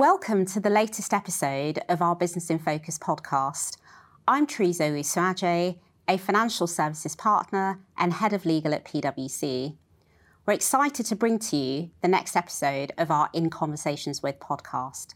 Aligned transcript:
Welcome 0.00 0.46
to 0.46 0.60
the 0.60 0.70
latest 0.70 1.12
episode 1.12 1.80
of 1.86 2.00
our 2.00 2.16
Business 2.16 2.48
in 2.48 2.58
Focus 2.58 2.98
podcast. 2.98 3.76
I'm 4.26 4.46
Teresa 4.46 4.84
Owusu-Adjei, 4.84 5.78
a 6.08 6.16
financial 6.16 6.66
services 6.66 7.14
partner 7.14 7.80
and 7.98 8.14
head 8.14 8.32
of 8.32 8.46
legal 8.46 8.72
at 8.72 8.86
PwC. 8.86 9.76
We're 10.46 10.54
excited 10.54 11.04
to 11.04 11.14
bring 11.14 11.38
to 11.40 11.56
you 11.58 11.90
the 12.00 12.08
next 12.08 12.34
episode 12.34 12.92
of 12.96 13.10
our 13.10 13.28
In 13.34 13.50
Conversations 13.50 14.22
with 14.22 14.40
podcast. 14.40 15.08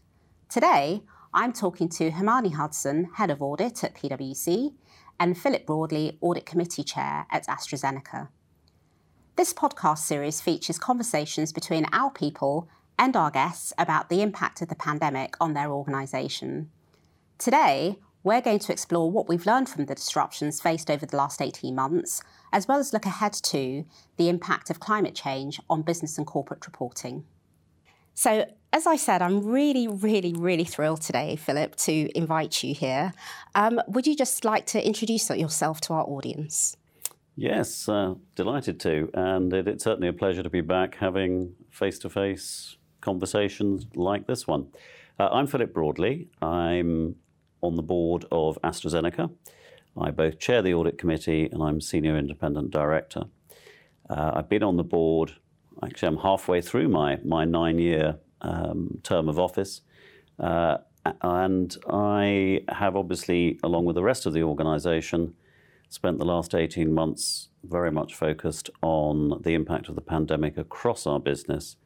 Today, 0.49 1.01
I'm 1.33 1.51
talking 1.51 1.89
to 1.89 2.11
Hermione 2.11 2.51
Hudson, 2.51 3.09
head 3.15 3.31
of 3.31 3.41
audit 3.41 3.83
at 3.83 3.95
PwC, 3.95 4.75
and 5.19 5.35
Philip 5.35 5.65
Broadley, 5.65 6.19
audit 6.21 6.45
committee 6.45 6.83
chair 6.83 7.25
at 7.31 7.47
AstraZeneca. 7.47 8.27
This 9.35 9.51
podcast 9.51 9.97
series 9.97 10.41
features 10.41 10.77
conversations 10.77 11.51
between 11.51 11.87
our 11.91 12.11
people 12.11 12.69
and 12.97 13.15
our 13.15 13.31
guests 13.31 13.73
about 13.77 14.09
the 14.09 14.21
impact 14.21 14.61
of 14.61 14.69
the 14.69 14.75
pandemic 14.75 15.35
on 15.39 15.53
their 15.53 15.71
organisation. 15.71 16.69
Today, 17.37 17.97
we're 18.23 18.41
going 18.41 18.59
to 18.59 18.71
explore 18.71 19.11
what 19.11 19.29
we've 19.29 19.45
learned 19.45 19.69
from 19.69 19.85
the 19.85 19.95
disruptions 19.95 20.59
faced 20.59 20.89
over 20.89 21.05
the 21.05 21.15
last 21.15 21.41
18 21.41 21.75
months, 21.75 22.23
as 22.51 22.67
well 22.67 22.79
as 22.79 22.91
look 22.91 23.05
ahead 23.05 23.33
to 23.33 23.85
the 24.17 24.29
impact 24.29 24.69
of 24.69 24.79
climate 24.79 25.13
change 25.13 25.61
on 25.69 25.83
business 25.83 26.17
and 26.17 26.25
corporate 26.25 26.65
reporting. 26.65 27.23
So, 28.15 28.49
as 28.73 28.87
I 28.87 28.95
said, 28.95 29.21
I'm 29.21 29.45
really, 29.45 29.87
really, 29.87 30.33
really 30.33 30.63
thrilled 30.63 31.01
today, 31.01 31.35
Philip, 31.35 31.75
to 31.77 32.17
invite 32.17 32.63
you 32.63 32.73
here. 32.73 33.13
Um, 33.53 33.79
would 33.87 34.07
you 34.07 34.15
just 34.15 34.43
like 34.43 34.65
to 34.67 34.85
introduce 34.85 35.29
yourself 35.29 35.79
to 35.81 35.93
our 35.93 36.03
audience? 36.03 36.75
Yes, 37.35 37.87
uh, 37.87 38.15
delighted 38.35 38.79
to. 38.81 39.09
And 39.13 39.53
it, 39.53 39.67
it's 39.67 39.83
certainly 39.83 40.07
a 40.07 40.13
pleasure 40.13 40.43
to 40.43 40.49
be 40.49 40.61
back 40.61 40.95
having 40.95 41.53
face 41.69 41.99
to 41.99 42.09
face 42.09 42.77
conversations 43.05 43.85
like 43.95 44.25
this 44.25 44.47
one. 44.47 44.67
Uh, 45.19 45.29
I'm 45.31 45.45
Philip 45.45 45.73
Broadley. 45.73 46.27
I'm 46.41 47.15
on 47.61 47.75
the 47.75 47.83
board 47.83 48.25
of 48.31 48.57
AstraZeneca. 48.63 49.31
I 49.95 50.09
both 50.09 50.39
chair 50.39 50.63
the 50.63 50.73
audit 50.73 50.97
committee 50.97 51.47
and 51.51 51.61
I'm 51.61 51.79
senior 51.79 52.17
independent 52.17 52.71
director. 52.71 53.25
Uh, 54.09 54.31
I've 54.33 54.49
been 54.49 54.63
on 54.63 54.77
the 54.77 54.83
board, 54.83 55.33
actually, 55.83 56.07
I'm 56.07 56.17
halfway 56.17 56.61
through 56.61 56.89
my, 56.89 57.19
my 57.23 57.45
nine 57.45 57.77
year 57.77 58.17
um, 58.41 58.99
term 59.03 59.29
of 59.29 59.37
office. 59.37 59.81
Uh, 60.39 60.77
and 61.21 61.77
I 61.87 62.61
have 62.69 62.95
obviously, 62.95 63.59
along 63.63 63.85
with 63.85 63.95
the 63.95 64.03
rest 64.03 64.25
of 64.25 64.33
the 64.33 64.41
organisation, 64.41 65.35
spent 65.89 66.17
the 66.17 66.25
last 66.25 66.55
18 66.55 66.91
months 66.91 67.49
very 67.63 67.91
much 67.91 68.15
focused 68.15 68.71
on 68.81 69.41
the 69.43 69.53
impact 69.53 69.89
of 69.89 69.95
the 69.95 70.01
pandemic 70.01 70.57
across 70.57 71.05
our 71.05 71.19
business 71.19 71.77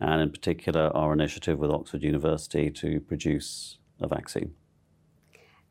and 0.00 0.20
in 0.22 0.30
particular 0.30 0.90
our 0.96 1.12
initiative 1.12 1.58
with 1.58 1.70
Oxford 1.70 2.02
University 2.02 2.70
to 2.70 3.00
produce 3.00 3.78
a 4.00 4.08
vaccine. 4.08 4.54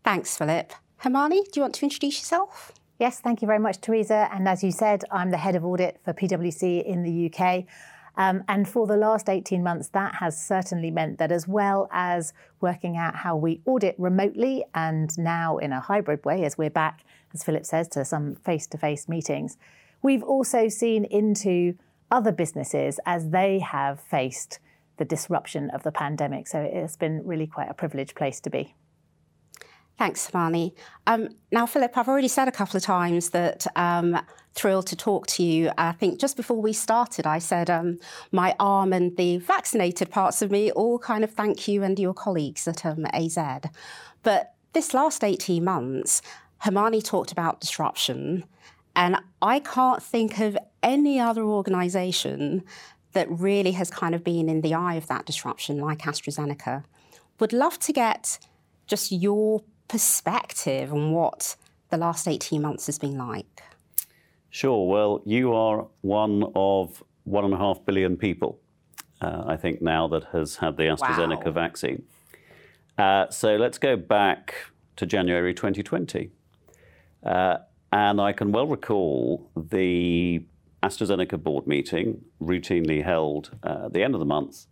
Thanks, 0.04 0.38
Philip. 0.38 0.72
Hermione, 0.98 1.44
do 1.44 1.50
you 1.56 1.62
want 1.62 1.76
to 1.76 1.86
introduce 1.86 2.20
yourself? 2.20 2.72
Yes, 3.00 3.22
thank 3.22 3.42
you 3.42 3.46
very 3.46 3.60
much, 3.60 3.80
Teresa. 3.80 4.30
And 4.32 4.48
as 4.48 4.64
you 4.64 4.72
said, 4.72 5.04
I'm 5.12 5.32
the 5.32 5.38
head 5.38 5.56
of 5.56 5.64
audit 5.66 6.00
for 6.04 6.14
PwC 6.14 6.84
in 6.84 7.04
the 7.04 7.32
UK. 7.32 7.66
Um, 8.18 8.44
and 8.50 8.68
for 8.68 8.86
the 8.86 8.98
last 8.98 9.30
18 9.30 9.64
months, 9.64 9.88
that 9.90 10.16
has 10.16 10.38
certainly 10.38 10.92
meant 10.92 11.20
that 11.20 11.32
as 11.32 11.48
well 11.48 11.88
as 11.92 12.34
working 12.60 12.98
out 12.98 13.16
how 13.16 13.38
we 13.38 13.62
audit 13.66 13.96
remotely 13.98 14.66
and 14.76 15.18
now 15.18 15.58
in 15.58 15.72
a 15.72 15.80
hybrid 15.80 16.26
way, 16.26 16.44
as 16.44 16.58
we're 16.58 16.70
back, 16.70 17.06
as 17.34 17.44
Philip 17.44 17.66
says, 17.66 17.88
to 17.90 18.04
some 18.04 18.36
face 18.36 18.68
to 18.68 18.78
face 18.78 19.08
meetings, 19.08 19.58
we've 20.02 20.24
also 20.24 20.68
seen 20.68 21.06
into 21.06 21.76
other 22.12 22.32
businesses 22.32 23.00
as 23.06 23.30
they 23.30 23.60
have 23.60 24.00
faced 24.00 24.60
the 24.98 25.06
disruption 25.06 25.70
of 25.70 25.84
the 25.84 25.92
pandemic. 25.92 26.48
So 26.48 26.60
it's 26.60 26.98
been 26.98 27.22
really 27.26 27.48
quite 27.48 27.70
a 27.70 27.74
privileged 27.74 28.16
place 28.16 28.40
to 28.42 28.50
be. 28.50 28.76
Thanks, 29.98 30.30
Hermione. 30.30 30.74
Um, 31.08 31.30
now, 31.52 31.66
Philip, 31.66 31.98
I've 31.98 32.08
already 32.08 32.30
said 32.30 32.48
a 32.48 32.54
couple 32.54 32.78
of 32.78 32.84
times 32.84 33.32
that 33.32 33.68
um, 33.76 34.18
thrilled 34.54 34.88
to 34.88 34.96
talk 34.96 35.28
to 35.28 35.44
you. 35.44 35.72
I 35.78 35.92
think 35.92 36.22
just 36.22 36.38
before 36.38 36.62
we 36.62 36.72
started, 36.72 37.28
I 37.28 37.40
said 37.40 37.70
um, 37.70 38.00
my 38.32 38.56
arm 38.62 38.94
and 38.94 39.18
the 39.18 39.38
vaccinated 39.40 40.10
parts 40.10 40.42
of 40.42 40.52
me 40.52 40.72
all 40.72 41.00
kind 41.00 41.26
of 41.26 41.32
thank 41.32 41.68
you 41.68 41.84
and 41.84 42.00
your 42.00 42.14
colleagues 42.14 42.66
at 42.66 42.86
um, 42.86 43.06
AZ. 43.12 43.38
But 44.24 44.54
this 44.72 44.94
last 44.94 45.22
18 45.22 45.64
months, 45.66 46.22
Hermione 46.60 47.02
talked 47.02 47.34
about 47.34 47.60
disruption, 47.60 48.46
and 49.00 49.16
I 49.42 49.60
can't 49.62 50.04
think 50.04 50.40
of 50.40 50.58
any 50.84 51.22
other 51.22 51.44
organisation 51.44 52.64
that 53.14 53.32
really 53.32 53.72
has 53.72 53.90
kind 53.90 54.14
of 54.14 54.26
been 54.26 54.50
in 54.50 54.60
the 54.60 54.74
eye 54.74 54.96
of 54.96 55.08
that 55.08 55.26
disruption 55.26 55.80
like 55.80 56.00
AstraZeneca. 56.00 56.84
Would 57.40 57.54
love 57.54 57.80
to 57.80 57.94
get 57.94 58.40
just 58.88 59.10
your 59.10 59.64
perspective 59.88 60.92
on 60.92 61.12
what 61.14 61.56
the 61.90 61.96
last 61.96 62.28
18 62.28 62.62
months 62.62 62.88
has 62.88 63.00
been 63.00 63.18
like. 63.18 63.64
Sure. 64.50 64.86
Well, 64.86 65.22
you 65.26 65.54
are 65.54 65.88
one 66.02 66.44
of 66.54 67.02
one 67.24 67.46
and 67.46 67.54
a 67.54 67.58
half 67.58 67.86
billion 67.86 68.18
people, 68.18 68.60
uh, 69.22 69.44
I 69.48 69.56
think, 69.56 69.82
now 69.82 70.10
that 70.10 70.26
has 70.34 70.58
had 70.58 70.76
the 70.76 70.84
AstraZeneca 70.84 71.46
wow. 71.46 71.52
vaccine. 71.52 72.04
Uh, 72.98 73.30
so 73.30 73.56
let's 73.56 73.78
go 73.78 73.96
back 73.96 74.56
to 74.98 75.06
January 75.06 75.54
2020. 75.54 76.32
Uh, 77.24 77.58
and 77.92 78.22
I 78.22 78.34
can 78.34 78.52
well 78.52 78.68
recall 78.68 79.50
the 79.56 80.44
AstraZeneca 80.84 81.42
board 81.42 81.68
meeting, 81.68 82.24
routinely 82.42 83.04
held 83.04 83.58
uh, 83.64 83.86
at 83.86 83.94
the 83.94 84.04
end 84.04 84.14
of 84.16 84.20
the 84.20 84.26
month, 84.26 84.68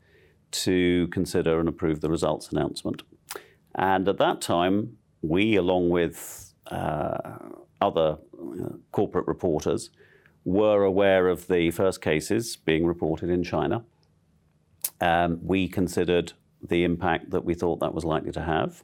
to 0.49 1.07
consider 1.09 1.59
and 1.59 1.67
approve 1.67 2.01
the 2.01 2.09
results 2.09 2.49
announcement. 2.51 3.03
And 3.75 4.07
at 4.07 4.17
that 4.17 4.41
time, 4.41 4.97
we, 5.21 5.55
along 5.55 5.89
with 5.89 6.53
uh, 6.67 7.37
other 7.81 8.17
uh, 8.39 8.69
corporate 8.91 9.27
reporters, 9.27 9.89
were 10.45 10.83
aware 10.83 11.27
of 11.27 11.47
the 11.47 11.71
first 11.71 12.01
cases 12.01 12.55
being 12.55 12.85
reported 12.85 13.29
in 13.29 13.43
China. 13.43 13.83
Um, 15.01 15.39
we 15.43 15.67
considered 15.67 16.33
the 16.61 16.83
impact 16.83 17.31
that 17.31 17.43
we 17.43 17.53
thought 17.53 17.79
that 17.81 17.93
was 17.93 18.05
likely 18.05 18.31
to 18.31 18.41
have. 18.41 18.83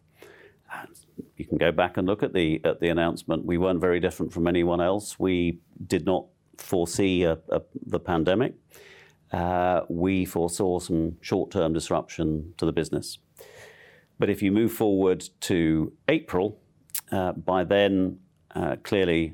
You 1.37 1.45
can 1.45 1.57
go 1.57 1.71
back 1.71 1.97
and 1.97 2.07
look 2.07 2.23
at 2.23 2.33
the 2.33 2.61
at 2.63 2.79
the 2.79 2.89
announcement. 2.89 3.45
We 3.45 3.57
weren't 3.57 3.81
very 3.81 3.99
different 3.99 4.33
from 4.33 4.47
anyone 4.47 4.81
else. 4.81 5.19
We 5.19 5.59
did 5.87 6.05
not 6.05 6.25
foresee 6.57 7.23
a, 7.23 7.39
a, 7.49 7.61
the 7.85 7.99
pandemic. 7.99 8.55
Uh, 9.31 9.81
we 9.89 10.25
foresaw 10.25 10.79
some 10.79 11.17
short-term 11.21 11.73
disruption 11.73 12.53
to 12.57 12.65
the 12.65 12.71
business. 12.71 13.17
But 14.19 14.29
if 14.29 14.43
you 14.43 14.51
move 14.51 14.71
forward 14.71 15.27
to 15.41 15.91
April, 16.07 16.59
uh, 17.11 17.31
by 17.31 17.63
then, 17.63 18.19
uh, 18.53 18.75
clearly, 18.83 19.33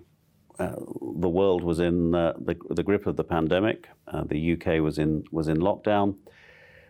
uh, 0.57 0.75
the 1.19 1.29
world 1.29 1.63
was 1.63 1.79
in 1.79 2.15
uh, 2.15 2.33
the, 2.39 2.57
the, 2.69 2.83
grip 2.83 3.07
of 3.07 3.17
the 3.17 3.23
pandemic. 3.23 3.89
Uh, 4.07 4.23
the 4.23 4.53
UK 4.53 4.81
was 4.81 4.97
in, 4.97 5.23
was 5.31 5.47
in 5.49 5.57
lockdown. 5.57 6.15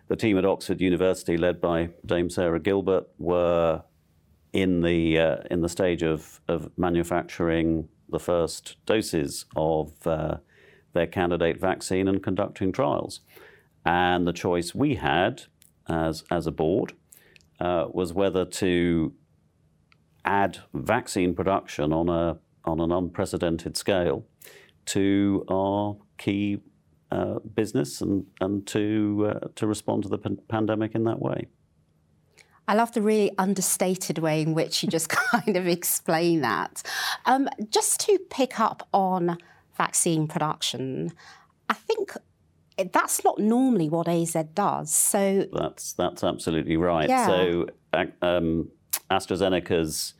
The 0.07 0.15
team 0.15 0.37
at 0.37 0.45
Oxford 0.45 0.81
University, 0.81 1.37
led 1.37 1.59
by 1.59 1.89
Dame 2.05 2.29
Sarah 2.29 2.59
Gilbert, 2.59 3.07
were 3.17 3.83
in 4.53 4.81
the, 4.81 5.17
in 5.51 5.61
the 5.61 5.69
stage 5.69 6.03
of, 6.03 6.41
of 6.47 6.71
manufacturing 6.77 7.87
the 8.09 8.19
first 8.19 8.77
doses 8.85 9.45
of 9.55 9.93
their 10.93 11.07
candidate 11.07 11.59
vaccine 11.59 12.07
and 12.07 12.23
conducting 12.23 12.71
trials. 12.71 13.21
And 13.85 14.27
the 14.27 14.33
choice 14.33 14.75
we 14.75 14.95
had 14.95 15.43
as, 15.87 16.23
as 16.29 16.47
a 16.47 16.51
board 16.51 16.93
uh, 17.59 17.87
was 17.91 18.13
whether 18.13 18.45
to 18.45 19.13
add 20.25 20.59
vaccine 20.73 21.33
production 21.33 21.93
on, 21.93 22.09
a, 22.09 22.37
on 22.65 22.79
an 22.79 22.91
unprecedented 22.91 23.77
scale 23.77 24.25
to 24.85 25.45
our 25.49 25.97
key 26.17 26.61
uh, 27.11 27.39
business 27.39 28.01
and, 28.01 28.25
and 28.39 28.67
to, 28.67 29.31
uh, 29.31 29.47
to 29.55 29.65
respond 29.65 30.03
to 30.03 30.09
the 30.09 30.17
pandemic 30.47 30.93
in 30.95 31.03
that 31.05 31.19
way. 31.19 31.47
I 32.69 32.75
love 32.75 32.91
the 32.91 33.01
really 33.01 33.31
understated 33.39 34.19
way 34.19 34.43
in 34.43 34.53
which 34.53 34.83
you 34.83 34.89
just 34.89 35.09
kind 35.09 35.57
of 35.57 35.67
explain 35.67 36.41
that. 36.41 36.83
Um, 37.25 37.49
just 37.71 37.99
to 38.01 38.19
pick 38.29 38.59
up 38.59 38.87
on 38.93 39.39
vaccine 39.75 40.27
production, 40.27 41.11
I 41.67 41.73
think 41.73 42.11
that's 42.93 43.23
not 43.23 43.39
normally 43.39 43.89
what 43.89 44.07
AZ 44.07 44.37
does. 44.53 44.93
So 44.93 45.47
that's 45.51 45.93
that's 45.93 46.23
absolutely 46.23 46.77
right. 46.77 47.09
Yeah. 47.09 47.25
So 47.25 47.65
um, 48.21 48.69
AstraZeneca's 49.09 50.13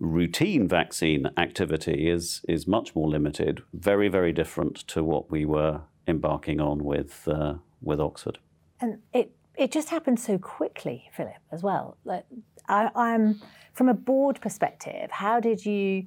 routine 0.00 0.66
vaccine 0.66 1.28
activity 1.36 2.08
is 2.08 2.40
is 2.48 2.66
much 2.66 2.96
more 2.96 3.10
limited, 3.10 3.62
very 3.74 4.08
very 4.08 4.32
different 4.32 4.76
to 4.88 5.04
what 5.04 5.30
we 5.30 5.44
were 5.44 5.82
embarking 6.08 6.58
on 6.58 6.84
with 6.84 7.28
uh, 7.28 7.56
with 7.82 8.00
Oxford. 8.00 8.38
And 8.80 9.00
it 9.12 9.32
it 9.56 9.70
just 9.70 9.90
happened 9.90 10.18
so 10.18 10.38
quickly, 10.38 11.10
Philip, 11.14 11.36
as 11.50 11.62
well. 11.62 11.96
Like 12.04 12.24
I, 12.68 12.90
I'm 12.94 13.40
from 13.72 13.88
a 13.88 13.94
board 13.94 14.40
perspective, 14.40 15.10
how 15.10 15.40
did 15.40 15.64
you 15.64 16.06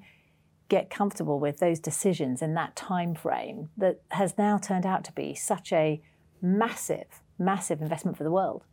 get 0.67 0.89
comfortable 0.89 1.39
with 1.39 1.59
those 1.59 1.79
decisions 1.79 2.41
in 2.41 2.55
that 2.55 2.75
time 2.75 3.13
frame 3.13 3.69
that 3.77 4.01
has 4.11 4.37
now 4.37 4.57
turned 4.57 4.85
out 4.85 5.03
to 5.03 5.11
be 5.11 5.35
such 5.35 5.71
a 5.71 6.01
massive, 6.41 7.21
massive 7.37 7.81
investment 7.81 8.17
for 8.17 8.23
the 8.23 8.31
world? 8.31 8.63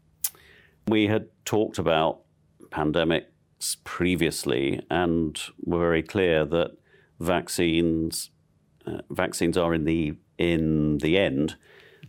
We 0.88 1.06
had 1.06 1.28
talked 1.44 1.78
about 1.78 2.20
pandemics 2.70 3.76
previously 3.84 4.80
and 4.90 5.38
were 5.64 5.78
very 5.78 6.02
clear 6.02 6.44
that 6.46 6.72
vaccines 7.20 8.30
uh, 8.84 9.02
vaccines 9.10 9.56
are 9.56 9.72
in 9.74 9.84
the 9.84 10.14
in 10.38 10.98
the 10.98 11.16
end 11.16 11.56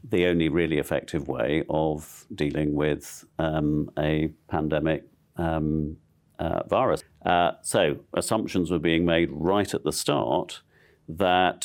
the 0.09 0.27
only 0.27 0.49
really 0.49 0.77
effective 0.77 1.27
way 1.27 1.63
of 1.69 2.25
dealing 2.33 2.73
with 2.73 3.25
um, 3.39 3.89
a 3.97 4.31
pandemic 4.49 5.05
um, 5.37 5.97
uh, 6.39 6.63
virus. 6.67 7.03
Uh, 7.25 7.51
so 7.61 7.97
assumptions 8.13 8.69
were 8.69 8.79
being 8.79 9.05
made 9.05 9.29
right 9.31 9.73
at 9.73 9.83
the 9.83 9.91
start 9.91 10.61
that 11.07 11.61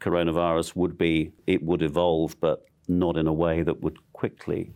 coronavirus 0.00 0.76
would 0.76 0.96
be 0.98 1.32
it 1.46 1.62
would 1.62 1.82
evolve, 1.82 2.38
but 2.40 2.66
not 2.88 3.16
in 3.16 3.26
a 3.26 3.32
way 3.32 3.62
that 3.62 3.80
would 3.82 3.98
quickly 4.12 4.72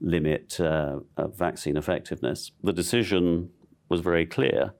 limit 0.00 0.60
uh, 0.60 1.00
vaccine 1.34 1.76
effectiveness. 1.76 2.52
The 2.62 2.72
decision 2.72 3.50
was 3.88 4.00
very 4.00 4.26
clear. 4.26 4.74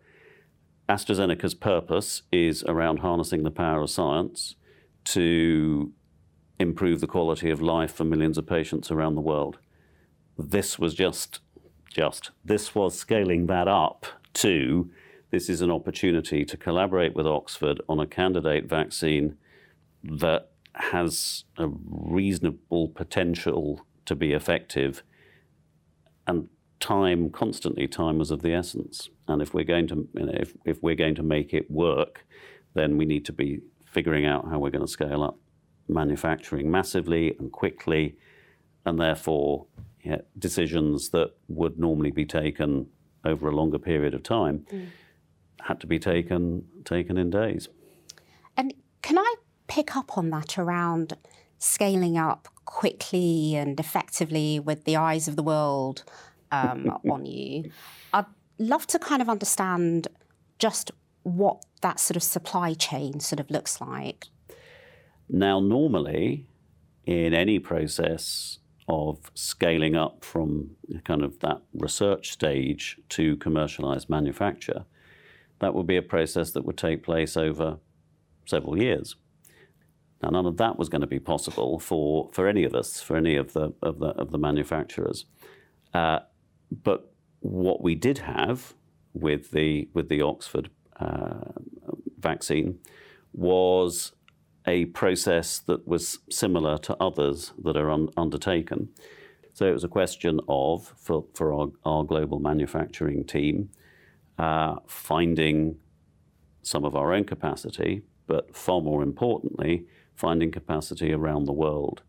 AstraZeneca's 0.89 1.55
purpose 1.55 2.23
is 2.33 2.63
around 2.65 2.99
harnessing 2.99 3.43
the 3.43 3.51
power 3.51 3.83
of 3.83 3.91
science 3.91 4.55
to 5.05 5.93
improve 6.59 7.01
the 7.01 7.07
quality 7.07 7.51
of 7.51 7.63
life 7.63 7.93
for 7.95 8.05
millions 8.05 8.39
of 8.39 8.47
patients 8.47 8.91
around 8.91 9.15
the 9.15 9.21
world. 9.21 9.59
This 10.37 10.79
was 10.79 10.95
just, 10.95 11.41
just, 11.93 12.31
this 12.45 12.75
was 12.75 12.99
scaling 12.99 13.47
that 13.47 13.69
up 13.69 14.07
to 14.35 14.91
this 15.31 15.49
is 15.49 15.61
an 15.61 15.71
opportunity 15.71 16.45
to 16.45 16.57
collaborate 16.57 17.15
with 17.15 17.27
Oxford 17.27 17.81
on 17.89 18.01
a 18.01 18.07
candidate 18.07 18.65
vaccine 18.65 19.37
that 20.03 20.51
has 20.75 21.45
a 21.59 21.69
reasonable 21.69 22.89
potential 22.89 23.85
to 24.07 24.15
be 24.15 24.33
effective. 24.33 25.03
And 26.27 26.49
time, 26.81 27.31
constantly, 27.31 27.87
time 27.89 28.19
was 28.19 28.31
of 28.31 28.43
the 28.43 28.55
essence. 28.55 29.11
And 29.27 29.43
if 29.43 29.53
we're 29.53 29.65
going 29.65 29.89
to, 29.89 30.09
you 30.15 30.27
know, 30.27 30.35
if, 30.35 30.55
if 30.65 30.83
we're 30.83 30.95
going 30.95 31.17
to 31.17 31.23
make 31.23 31.53
it 31.53 31.71
work, 31.71 32.25
then 32.75 32.97
we 32.97 33.05
need 33.05 33.25
to 33.27 33.33
be 33.33 33.61
figuring 33.85 34.25
out 34.25 34.49
how 34.49 34.59
we're 34.59 34.71
going 34.71 34.87
to 34.87 34.91
scale 34.91 35.23
up 35.23 35.39
manufacturing 35.89 36.71
massively 36.71 37.37
and 37.39 37.53
quickly, 37.53 38.17
and 38.85 39.01
therefore 39.01 39.67
yeah, 40.05 40.19
decisions 40.39 41.11
that 41.11 41.33
would 41.49 41.79
normally 41.79 42.11
be 42.11 42.25
taken 42.25 42.87
over 43.25 43.49
a 43.49 43.55
longer 43.55 43.79
period 43.79 44.15
of 44.15 44.23
time 44.23 44.65
mm. 44.73 44.87
had 45.61 45.81
to 45.81 45.87
be 45.87 45.99
taken 45.99 46.65
taken 46.85 47.19
in 47.19 47.31
days. 47.31 47.69
And 48.57 48.75
can 49.03 49.19
I 49.19 49.35
pick 49.67 49.97
up 49.97 50.17
on 50.17 50.31
that 50.31 50.59
around 50.59 51.15
scaling 51.59 52.17
up 52.17 52.49
quickly 52.65 53.57
and 53.57 53.79
effectively 53.79 54.61
with 54.61 54.85
the 54.85 54.97
eyes 54.97 55.29
of 55.29 55.37
the 55.37 55.43
world 55.43 56.05
um, 56.53 56.99
on 57.11 57.27
you? 57.27 57.71
I'd 58.13 58.27
love 58.59 58.87
to 58.89 58.99
kind 58.99 59.21
of 59.21 59.29
understand 59.29 60.09
just 60.59 60.91
what 61.23 61.65
that 61.83 62.01
sort 62.01 62.17
of 62.17 62.23
supply 62.23 62.75
chain 62.75 63.21
sort 63.21 63.41
of 63.41 63.51
looks 63.51 63.81
like. 63.81 64.27
Now, 65.29 65.61
normally, 65.61 66.47
in 67.05 67.35
any 67.35 67.59
process 67.59 68.59
of 68.89 69.31
scaling 69.35 69.95
up 69.95 70.25
from 70.25 70.71
kind 71.05 71.23
of 71.23 71.39
that 71.41 71.61
research 71.75 72.31
stage 72.31 72.99
to 73.11 73.37
commercialized 73.37 74.09
manufacture, 74.09 74.85
that 75.61 75.75
would 75.75 75.87
be 75.87 75.97
a 75.97 76.03
process 76.03 76.53
that 76.53 76.65
would 76.65 76.79
take 76.79 77.03
place 77.03 77.37
over 77.37 77.79
several 78.47 78.81
years. 78.81 79.17
Now, 80.23 80.31
none 80.31 80.47
of 80.47 80.57
that 80.57 80.79
was 80.79 80.89
going 80.89 81.03
to 81.03 81.07
be 81.07 81.21
possible 81.21 81.79
for, 81.79 82.31
for 82.33 82.49
any 82.49 82.65
of 82.65 82.75
us, 82.75 83.01
for 83.01 83.17
any 83.17 83.37
of 83.37 83.53
the, 83.53 83.73
of 83.83 83.99
the, 83.99 84.09
of 84.09 84.31
the 84.31 84.39
manufacturers. 84.39 85.27
Uh, 85.95 86.21
but 86.83 87.13
what 87.41 87.83
we 87.83 87.95
did 87.95 88.19
have 88.19 88.75
with 89.13 89.51
the, 89.53 89.89
with 89.95 90.09
the 90.09 90.23
Oxford 90.23 90.71
uh, 90.99 91.53
vaccine 92.19 92.79
was 93.33 94.13
a 94.69 94.85
process 94.85 95.59
that 95.61 95.89
was 95.89 96.19
similar 96.31 96.77
to 96.77 96.95
others 97.01 97.53
that 97.65 97.77
are 97.77 97.91
un- 97.91 98.11
undertaken. 98.19 98.91
So 99.55 99.67
it 99.67 99.73
was 99.73 99.83
a 99.83 99.89
question 99.89 100.41
of, 100.47 100.95
for, 100.99 101.25
for 101.35 101.55
our, 101.55 101.69
our 101.85 102.05
global 102.05 102.39
manufacturing 102.39 103.25
team, 103.25 103.71
uh, 104.39 104.77
finding 104.87 105.79
some 106.63 106.85
of 106.85 106.95
our 106.95 107.15
own 107.15 107.25
capacity, 107.25 108.03
but 108.27 108.55
far 108.55 108.83
more 108.83 109.03
importantly, 109.03 109.87
finding 110.15 110.53
capacity 110.53 111.13
around 111.15 111.47
the 111.47 111.53
world. 111.53 112.03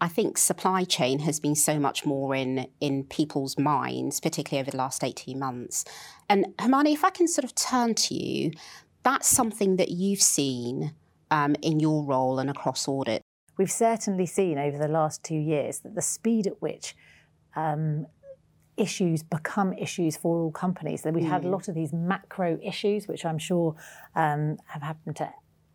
I 0.00 0.08
think 0.08 0.38
supply 0.38 0.84
chain 0.84 1.18
has 1.20 1.38
been 1.38 1.54
so 1.54 1.78
much 1.78 2.06
more 2.06 2.34
in 2.34 2.66
in 2.80 3.04
people's 3.04 3.58
minds, 3.58 4.18
particularly 4.18 4.62
over 4.62 4.70
the 4.70 4.78
last 4.78 5.04
18 5.04 5.38
months. 5.38 5.84
And 6.30 6.46
Hermione, 6.58 6.94
if 6.94 7.04
I 7.04 7.10
can 7.10 7.28
sort 7.28 7.44
of 7.44 7.54
turn 7.54 7.94
to 8.06 8.14
you, 8.14 8.52
that's 9.02 9.28
something 9.28 9.76
that 9.76 9.90
you've 9.90 10.22
seen 10.22 10.94
um, 11.30 11.54
in 11.62 11.80
your 11.80 12.04
role 12.04 12.38
and 12.38 12.50
across 12.50 12.88
audit? 12.88 13.22
We've 13.56 13.70
certainly 13.70 14.26
seen 14.26 14.58
over 14.58 14.78
the 14.78 14.88
last 14.88 15.22
two 15.22 15.36
years 15.36 15.80
that 15.80 15.94
the 15.94 16.02
speed 16.02 16.46
at 16.46 16.62
which 16.62 16.96
um, 17.54 18.06
issues 18.76 19.22
become 19.22 19.72
issues 19.74 20.16
for 20.16 20.40
all 20.40 20.50
companies. 20.50 21.02
That 21.02 21.12
we've 21.12 21.24
mm. 21.24 21.28
had 21.28 21.44
a 21.44 21.48
lot 21.48 21.68
of 21.68 21.74
these 21.74 21.92
macro 21.92 22.58
issues, 22.62 23.06
which 23.06 23.24
I'm 23.24 23.38
sure 23.38 23.76
um, 24.14 24.56
have 24.66 24.82
happened 24.82 25.16
to 25.16 25.30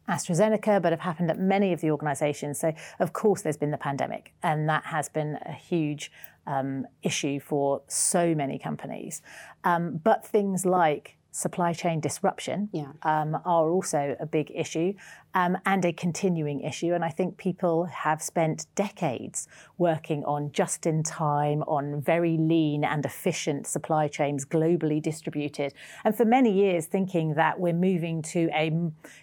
AstraZeneca, 0.10 0.82
but 0.82 0.92
have 0.92 1.02
happened 1.02 1.30
at 1.30 1.40
many 1.40 1.74
of 1.74 1.82
the 1.82 1.92
organisations. 1.92 2.60
So, 2.60 2.74
of 3.00 3.14
course, 3.14 3.42
there's 3.42 3.58
been 3.58 3.72
the 3.72 3.78
pandemic, 3.78 4.34
and 4.44 4.68
that 4.70 4.86
has 4.86 5.10
been 5.10 5.38
a 5.46 5.54
huge 5.54 6.12
um, 6.48 6.86
issue 7.04 7.40
for 7.40 7.82
so 7.88 8.36
many 8.36 8.60
companies. 8.60 9.22
Um, 9.64 10.00
but 10.04 10.26
things 10.26 10.66
like 10.66 11.18
supply 11.36 11.74
chain 11.74 12.00
disruption 12.00 12.70
yeah. 12.72 12.94
um, 13.04 13.36
are 13.44 13.70
also 13.70 14.16
a 14.22 14.26
big 14.26 14.50
issue 14.56 14.94
um, 15.34 15.58
and 15.66 15.84
a 15.84 15.92
continuing 15.92 16.62
issue. 16.62 16.94
And 16.94 17.04
I 17.04 17.10
think 17.10 17.36
people 17.36 17.84
have 17.84 18.22
spent 18.22 18.68
decades 18.74 19.46
working 19.78 20.24
on 20.24 20.54
just 20.54 20.86
in 20.86 21.04
time, 21.04 21.62
on 21.64 22.00
very 22.00 22.38
lean 22.38 22.86
and 22.86 23.04
efficient 23.04 23.68
supply 23.68 24.08
chains 24.08 24.46
globally 24.46 25.02
distributed. 25.02 25.74
And 26.06 26.16
for 26.16 26.24
many 26.24 26.54
years, 26.54 26.86
thinking 26.86 27.34
that 27.34 27.60
we're 27.60 27.74
moving 27.74 28.22
to 28.22 28.50
a, 28.54 28.72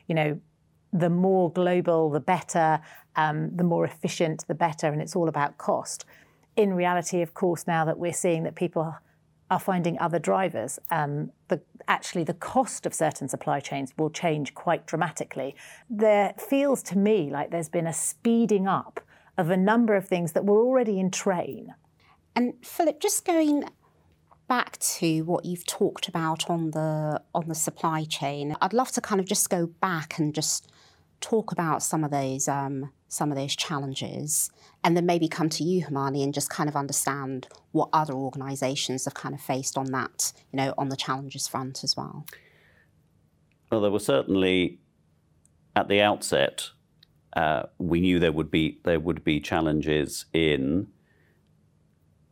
you 0.06 0.14
know, 0.14 0.38
the 0.92 1.08
more 1.08 1.50
global, 1.50 2.10
the 2.10 2.20
better, 2.20 2.80
um, 3.16 3.56
the 3.56 3.64
more 3.64 3.86
efficient, 3.86 4.46
the 4.48 4.54
better, 4.54 4.88
and 4.88 5.00
it's 5.00 5.16
all 5.16 5.30
about 5.30 5.56
cost. 5.56 6.04
In 6.56 6.74
reality, 6.74 7.22
of 7.22 7.32
course, 7.32 7.66
now 7.66 7.86
that 7.86 7.98
we're 7.98 8.12
seeing 8.12 8.42
that 8.42 8.54
people 8.54 8.94
are 9.52 9.60
finding 9.60 9.98
other 9.98 10.18
drivers. 10.18 10.78
Um, 10.90 11.30
the, 11.48 11.60
actually, 11.86 12.24
the 12.24 12.32
cost 12.32 12.86
of 12.86 12.94
certain 12.94 13.28
supply 13.28 13.60
chains 13.60 13.92
will 13.98 14.08
change 14.08 14.54
quite 14.54 14.86
dramatically. 14.86 15.54
There 15.90 16.32
feels 16.38 16.82
to 16.84 16.96
me 16.96 17.28
like 17.30 17.50
there's 17.50 17.68
been 17.68 17.86
a 17.86 17.92
speeding 17.92 18.66
up 18.66 18.98
of 19.36 19.50
a 19.50 19.56
number 19.56 19.94
of 19.94 20.08
things 20.08 20.32
that 20.32 20.46
were 20.46 20.58
already 20.58 20.98
in 20.98 21.10
train. 21.10 21.74
And 22.34 22.54
Philip, 22.64 22.98
just 22.98 23.26
going 23.26 23.64
back 24.48 24.78
to 24.78 25.20
what 25.24 25.44
you've 25.44 25.66
talked 25.66 26.08
about 26.08 26.48
on 26.48 26.70
the 26.70 27.20
on 27.34 27.46
the 27.46 27.54
supply 27.54 28.04
chain, 28.04 28.56
I'd 28.62 28.72
love 28.72 28.90
to 28.92 29.02
kind 29.02 29.20
of 29.20 29.26
just 29.26 29.50
go 29.50 29.66
back 29.66 30.18
and 30.18 30.34
just 30.34 30.72
talk 31.20 31.52
about 31.52 31.82
some 31.82 32.04
of 32.04 32.10
those 32.10 32.48
um, 32.48 32.90
some 33.12 33.30
of 33.30 33.36
those 33.36 33.54
challenges 33.54 34.50
and 34.82 34.96
then 34.96 35.04
maybe 35.04 35.28
come 35.28 35.50
to 35.50 35.62
you, 35.62 35.84
Hermione, 35.84 36.22
and 36.22 36.32
just 36.32 36.48
kind 36.48 36.66
of 36.66 36.74
understand 36.74 37.46
what 37.72 37.90
other 37.92 38.14
organisations 38.14 39.04
have 39.04 39.12
kind 39.12 39.34
of 39.34 39.40
faced 39.40 39.76
on 39.76 39.92
that, 39.92 40.32
you 40.50 40.56
know, 40.56 40.72
on 40.78 40.88
the 40.88 40.96
challenges 40.96 41.46
front 41.46 41.84
as 41.84 41.94
well. 41.94 42.24
Well, 43.70 43.82
there 43.82 43.90
were 43.90 43.98
certainly 43.98 44.80
at 45.76 45.88
the 45.88 46.00
outset, 46.00 46.70
uh, 47.36 47.64
we 47.76 48.00
knew 48.00 48.18
there 48.18 48.32
would 48.32 48.50
be 48.50 48.80
there 48.84 48.98
would 48.98 49.22
be 49.22 49.40
challenges 49.40 50.24
in 50.32 50.86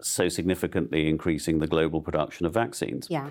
so 0.00 0.30
significantly 0.30 1.10
increasing 1.10 1.58
the 1.58 1.66
global 1.66 2.00
production 2.00 2.46
of 2.46 2.54
vaccines. 2.54 3.06
Yeah. 3.10 3.30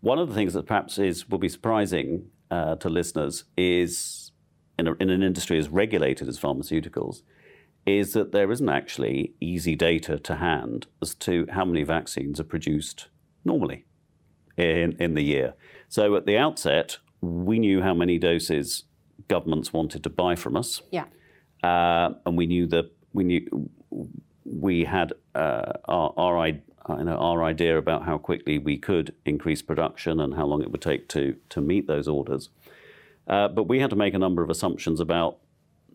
One 0.00 0.20
of 0.20 0.28
the 0.28 0.34
things 0.34 0.54
that 0.54 0.66
perhaps 0.66 0.96
is 0.96 1.28
will 1.28 1.38
be 1.38 1.48
surprising 1.48 2.30
uh, 2.52 2.76
to 2.76 2.88
listeners 2.88 3.44
is 3.56 4.21
in, 4.78 4.86
a, 4.88 4.94
in 4.94 5.10
an 5.10 5.22
industry 5.22 5.58
as 5.58 5.68
regulated 5.68 6.28
as 6.28 6.38
pharmaceuticals, 6.38 7.22
is 7.84 8.12
that 8.12 8.32
there 8.32 8.50
isn't 8.52 8.68
actually 8.68 9.34
easy 9.40 9.74
data 9.74 10.18
to 10.18 10.36
hand 10.36 10.86
as 11.00 11.14
to 11.16 11.46
how 11.50 11.64
many 11.64 11.82
vaccines 11.82 12.38
are 12.38 12.44
produced 12.44 13.08
normally 13.44 13.84
in, 14.56 14.96
in 14.98 15.14
the 15.14 15.22
year. 15.22 15.54
So 15.88 16.14
at 16.14 16.26
the 16.26 16.38
outset, 16.38 16.98
we 17.20 17.58
knew 17.58 17.82
how 17.82 17.94
many 17.94 18.18
doses 18.18 18.84
governments 19.28 19.72
wanted 19.72 20.02
to 20.04 20.10
buy 20.10 20.36
from 20.36 20.56
us. 20.56 20.82
Yeah. 20.90 21.04
Uh, 21.62 22.14
and 22.26 22.36
we 22.36 22.46
knew 22.46 22.66
that 22.68 22.90
we 23.12 23.24
knew 23.24 23.70
we 24.44 24.84
had 24.84 25.12
uh, 25.34 25.72
our, 25.84 26.12
our, 26.16 26.46
you 26.48 27.04
know, 27.04 27.16
our 27.16 27.44
idea 27.44 27.78
about 27.78 28.04
how 28.04 28.18
quickly 28.18 28.58
we 28.58 28.78
could 28.78 29.14
increase 29.24 29.62
production 29.62 30.20
and 30.20 30.34
how 30.34 30.46
long 30.46 30.62
it 30.62 30.70
would 30.70 30.80
take 30.80 31.08
to, 31.08 31.36
to 31.50 31.60
meet 31.60 31.86
those 31.86 32.08
orders. 32.08 32.50
Uh, 33.26 33.48
but 33.48 33.68
we 33.68 33.80
had 33.80 33.90
to 33.90 33.96
make 33.96 34.14
a 34.14 34.18
number 34.18 34.42
of 34.42 34.50
assumptions 34.50 35.00
about 35.00 35.38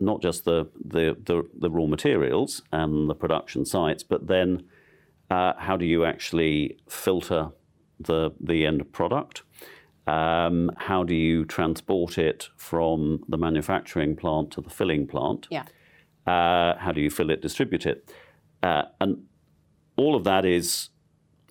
not 0.00 0.22
just 0.22 0.44
the, 0.44 0.68
the, 0.84 1.16
the, 1.24 1.42
the, 1.58 1.70
raw 1.70 1.86
materials 1.86 2.62
and 2.72 3.10
the 3.10 3.14
production 3.14 3.64
sites, 3.64 4.02
but 4.02 4.28
then 4.28 4.64
uh, 5.30 5.52
how 5.58 5.76
do 5.76 5.84
you 5.84 6.04
actually 6.04 6.78
filter 6.88 7.50
the, 8.00 8.30
the 8.40 8.64
end 8.64 8.90
product? 8.92 9.42
Um, 10.06 10.70
how 10.76 11.04
do 11.04 11.14
you 11.14 11.44
transport 11.44 12.16
it 12.16 12.48
from 12.56 13.24
the 13.28 13.36
manufacturing 13.36 14.16
plant 14.16 14.52
to 14.52 14.60
the 14.60 14.70
filling 14.70 15.06
plant? 15.06 15.48
Yeah. 15.50 15.64
Uh, 16.26 16.78
how 16.78 16.92
do 16.92 17.00
you 17.00 17.10
fill 17.10 17.30
it, 17.30 17.42
distribute 17.42 17.84
it? 17.84 18.10
Uh, 18.62 18.84
and 19.00 19.24
all 19.96 20.14
of 20.14 20.24
that 20.24 20.44
is 20.44 20.90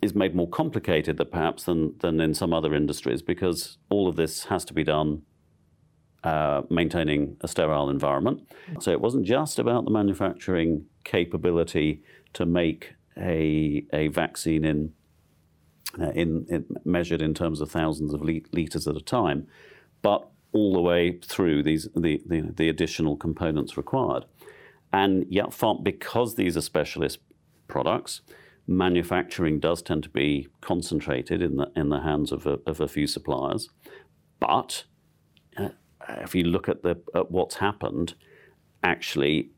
is 0.00 0.14
made 0.14 0.34
more 0.34 0.48
complicated 0.48 1.16
than 1.16 1.26
perhaps 1.28 1.64
than, 1.64 1.92
than 1.98 2.20
in 2.20 2.32
some 2.32 2.52
other 2.52 2.72
industries 2.72 3.20
because 3.20 3.78
all 3.88 4.06
of 4.06 4.14
this 4.14 4.44
has 4.44 4.64
to 4.64 4.72
be 4.72 4.84
done 4.84 5.22
uh, 6.24 6.62
maintaining 6.70 7.36
a 7.40 7.48
sterile 7.48 7.90
environment. 7.90 8.48
So 8.80 8.90
it 8.90 9.00
wasn't 9.00 9.26
just 9.26 9.58
about 9.58 9.84
the 9.84 9.90
manufacturing 9.90 10.86
capability 11.04 12.02
to 12.34 12.46
make 12.46 12.94
a, 13.16 13.84
a 13.92 14.08
vaccine 14.08 14.64
in, 14.64 14.92
uh, 16.00 16.10
in, 16.10 16.46
in, 16.48 16.66
measured 16.84 17.22
in 17.22 17.34
terms 17.34 17.60
of 17.60 17.70
thousands 17.70 18.14
of 18.14 18.22
liters 18.22 18.86
at 18.86 18.96
a 18.96 19.00
time, 19.00 19.46
but 20.02 20.28
all 20.52 20.72
the 20.72 20.80
way 20.80 21.18
through 21.18 21.62
these 21.62 21.88
the, 21.94 22.22
the, 22.26 22.40
the 22.56 22.68
additional 22.68 23.16
components 23.16 23.76
required. 23.76 24.24
And 24.92 25.26
yet, 25.28 25.54
because 25.82 26.36
these 26.36 26.56
are 26.56 26.62
specialist 26.62 27.18
products, 27.68 28.22
manufacturing 28.66 29.60
does 29.60 29.82
tend 29.82 30.02
to 30.02 30.08
be 30.08 30.48
concentrated 30.60 31.42
in 31.42 31.56
the 31.56 31.70
in 31.76 31.90
the 31.90 32.00
hands 32.00 32.32
of 32.32 32.46
a, 32.46 32.58
of 32.66 32.80
a 32.80 32.88
few 32.88 33.06
suppliers. 33.06 33.68
But 34.40 34.84
uh, 35.56 35.70
if 36.08 36.34
you 36.34 36.44
look 36.44 36.68
at 36.68 36.82
the 36.82 36.96
at 37.14 37.30
what's 37.30 37.56
happened, 37.56 38.14
actually, 38.82 39.50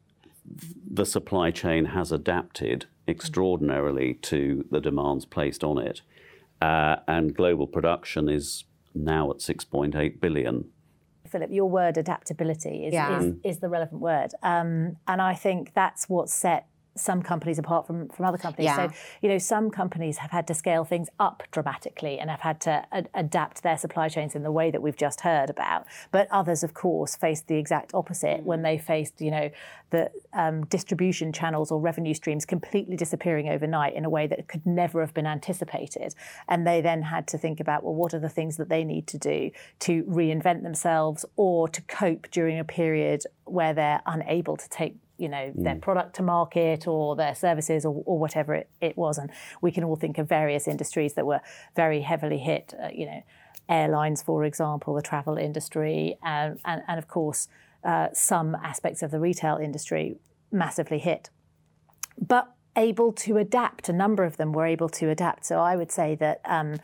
the 0.91 1.07
supply 1.07 1.51
chain 1.51 1.87
has 1.87 2.13
adapted 2.13 2.87
extraordinarily 3.07 4.15
to 4.15 4.65
the 4.71 4.81
demands 4.81 5.25
placed 5.25 5.65
on 5.65 5.79
it, 5.79 6.03
uh, 6.61 6.97
and 7.07 7.35
global 7.35 7.67
production 7.67 8.29
is 8.29 8.65
now 8.95 9.31
at 9.31 9.39
6.8 9.39 10.21
billion. 10.21 10.65
Philip, 11.27 11.51
your 11.53 11.71
word 11.71 11.97
adaptability 11.97 12.87
is, 12.87 12.95
yeah. 12.95 13.21
is, 13.21 13.35
is, 13.45 13.59
the 13.59 13.69
relevant 13.69 14.01
word. 14.01 14.33
Um, 14.43 14.97
and 15.07 15.23
I 15.23 15.35
think 15.35 15.75
that's 15.75 16.09
what 16.09 16.29
set 16.29 16.67
some 17.01 17.23
companies 17.23 17.59
apart 17.59 17.87
from, 17.87 18.09
from 18.09 18.27
other 18.27 18.39
companies. 18.39 18.67
Yeah. 18.67 18.89
So, 18.89 18.95
you 19.23 19.29
know, 19.29 19.39
some 19.39 19.71
companies 19.71 20.19
have 20.19 20.31
had 20.31 20.47
to 20.49 20.55
scale 20.55 20.85
things 20.85 21.09
up 21.19 21.43
dramatically 21.51 22.19
and 22.19 22.31
have 22.31 22.41
had 22.41 22.61
to 22.63 22.85
ad- 22.93 23.09
adapt 23.15 23.63
their 23.63 23.77
supply 23.77 24.09
chains 24.09 24.35
in 24.35 24.43
the 24.43 24.53
way 24.53 24.71
that 24.71 24.83
we've 24.83 24.97
just 24.97 25.23
heard 25.23 25.51
about. 25.51 25.87
But 26.11 26.29
others, 26.31 26.63
of 26.63 26.75
course, 26.75 27.17
faced 27.17 27.49
the 27.49 27.57
exact 27.57 27.95
opposite 27.95 28.41
mm. 28.41 28.45
when 28.45 28.63
they 28.63 28.79
faced, 28.79 29.21
you 29.21 29.31
know, 29.31 29.51
the 29.91 30.11
um, 30.33 30.65
distribution 30.67 31.33
channels 31.33 31.71
or 31.71 31.81
revenue 31.81 32.15
streams 32.15 32.45
completely 32.47 32.97
disappearing 32.97 33.49
overnight 33.49 33.95
in 33.95 34.05
a 34.05 34.11
way 34.11 34.27
that 34.27 34.47
could 34.49 34.65
never 34.65 35.01
have 35.01 35.13
been 35.13 35.27
anticipated. 35.27 36.15
And 36.49 36.67
they 36.67 36.81
then 36.81 37.03
had 37.03 37.27
to 37.29 37.39
think 37.39 37.61
about, 37.61 37.83
well, 37.83 37.95
what 37.95 38.15
are 38.15 38.21
the 38.21 38.29
things 38.29 38.57
that 38.57 38.69
they 38.69 38.85
need 38.85 39.07
to 39.09 39.19
do 39.19 39.51
to 39.81 40.05
reinvent 40.05 40.63
themselves 40.63 41.25
or 41.37 41.69
to 41.69 41.83
cope 41.83 42.31
during 42.31 42.59
a 42.59 42.65
period 42.65 43.25
where 43.45 43.75
they're 43.75 44.03
unable 44.07 44.57
to 44.57 44.69
take 44.69 44.97
you 45.21 45.29
know 45.29 45.53
mm. 45.55 45.65
their 45.65 45.77
product 45.77 46.17
to 46.17 46.23
market 46.23 46.87
or 46.87 47.15
their 47.15 47.35
services 47.35 47.85
or, 47.85 48.03
or 48.07 48.19
whatever 48.19 48.55
it, 48.55 48.71
it, 48.81 48.97
was 48.97 49.19
and 49.19 49.31
we 49.61 49.71
can 49.71 49.85
all 49.85 49.97
think 49.97 50.19
of 50.19 50.29
various 50.29 50.67
industries 50.67 51.15
that 51.15 51.27
were 51.27 51.41
very 51.77 52.01
heavily 52.01 52.39
hit 52.39 52.75
uh, 52.83 52.89
you 52.93 53.07
know 53.07 53.23
airlines 53.69 54.23
for 54.23 54.45
example 54.45 54.95
the 54.95 55.03
travel 55.03 55.37
industry 55.37 56.17
and, 56.25 56.59
and, 56.65 56.83
and 56.89 56.99
of 56.99 57.07
course 57.07 57.49
uh, 57.85 58.09
some 58.13 58.55
aspects 58.57 59.03
of 59.03 59.11
the 59.11 59.21
retail 59.21 59.57
industry 59.57 60.17
massively 60.51 60.99
hit 60.99 61.31
but 62.19 62.55
able 62.77 63.13
to 63.13 63.37
adapt 63.37 63.89
a 63.89 63.93
number 63.93 64.25
of 64.25 64.37
them 64.37 64.53
were 64.53 64.67
able 64.67 64.89
to 64.89 65.11
adapt 65.11 65.45
so 65.45 65.59
i 65.61 65.77
would 65.77 65.93
say 65.93 66.15
that 66.15 66.41
um, 66.45 66.77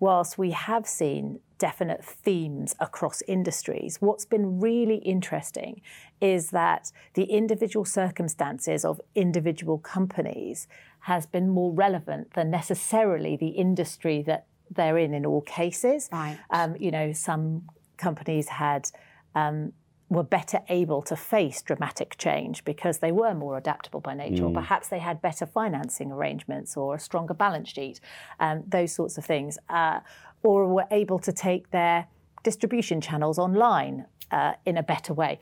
whilst 0.00 0.38
we 0.38 0.50
have 0.50 0.86
seen 0.86 1.40
definite 1.58 2.04
themes 2.04 2.74
across 2.80 3.22
industries. 3.22 3.96
What's 4.00 4.24
been 4.24 4.60
really 4.60 4.96
interesting 4.96 5.80
is 6.24 6.50
that 6.50 6.90
the 7.12 7.24
individual 7.24 7.84
circumstances 7.84 8.82
of 8.82 8.98
individual 9.14 9.78
companies 9.78 10.66
has 11.00 11.26
been 11.26 11.50
more 11.50 11.70
relevant 11.74 12.32
than 12.32 12.50
necessarily 12.50 13.36
the 13.36 13.48
industry 13.48 14.22
that 14.22 14.46
they're 14.70 14.96
in 14.96 15.12
in 15.12 15.26
all 15.26 15.42
cases. 15.42 16.08
Right. 16.10 16.38
Um, 16.48 16.76
you 16.80 16.90
know, 16.90 17.12
some 17.12 17.68
companies 17.98 18.48
had 18.48 18.90
um, 19.34 19.74
were 20.08 20.22
better 20.22 20.60
able 20.70 21.02
to 21.02 21.14
face 21.14 21.60
dramatic 21.60 22.16
change 22.16 22.64
because 22.64 22.98
they 23.00 23.12
were 23.12 23.34
more 23.34 23.58
adaptable 23.58 24.00
by 24.00 24.14
nature, 24.14 24.44
mm. 24.44 24.48
or 24.48 24.54
perhaps 24.54 24.88
they 24.88 25.00
had 25.00 25.20
better 25.20 25.44
financing 25.44 26.10
arrangements 26.10 26.74
or 26.74 26.94
a 26.94 26.98
stronger 26.98 27.34
balance 27.34 27.68
sheet, 27.68 28.00
um, 28.40 28.64
those 28.66 28.92
sorts 28.92 29.18
of 29.18 29.26
things. 29.26 29.58
Uh, 29.68 30.00
or 30.42 30.66
were 30.66 30.86
able 30.90 31.18
to 31.18 31.32
take 31.32 31.70
their 31.70 32.06
distribution 32.42 33.00
channels 33.00 33.38
online 33.38 34.04
uh, 34.30 34.52
in 34.64 34.76
a 34.76 34.82
better 34.82 35.12
way. 35.14 35.40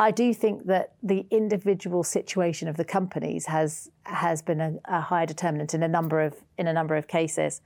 I 0.00 0.12
do 0.12 0.32
think 0.32 0.64
that 0.64 0.94
the 1.02 1.26
individual 1.30 2.02
situation 2.02 2.68
of 2.68 2.78
the 2.78 2.86
companies 2.86 3.44
has 3.44 3.90
has 4.04 4.40
been 4.40 4.60
a, 4.60 4.72
a 4.86 5.00
high 5.02 5.26
determinant 5.26 5.74
in 5.74 5.82
a 5.82 5.88
number 5.88 6.22
of 6.22 6.34
in 6.56 6.66
a 6.66 6.72
number 6.72 6.96
of 6.96 7.06
cases. 7.06 7.60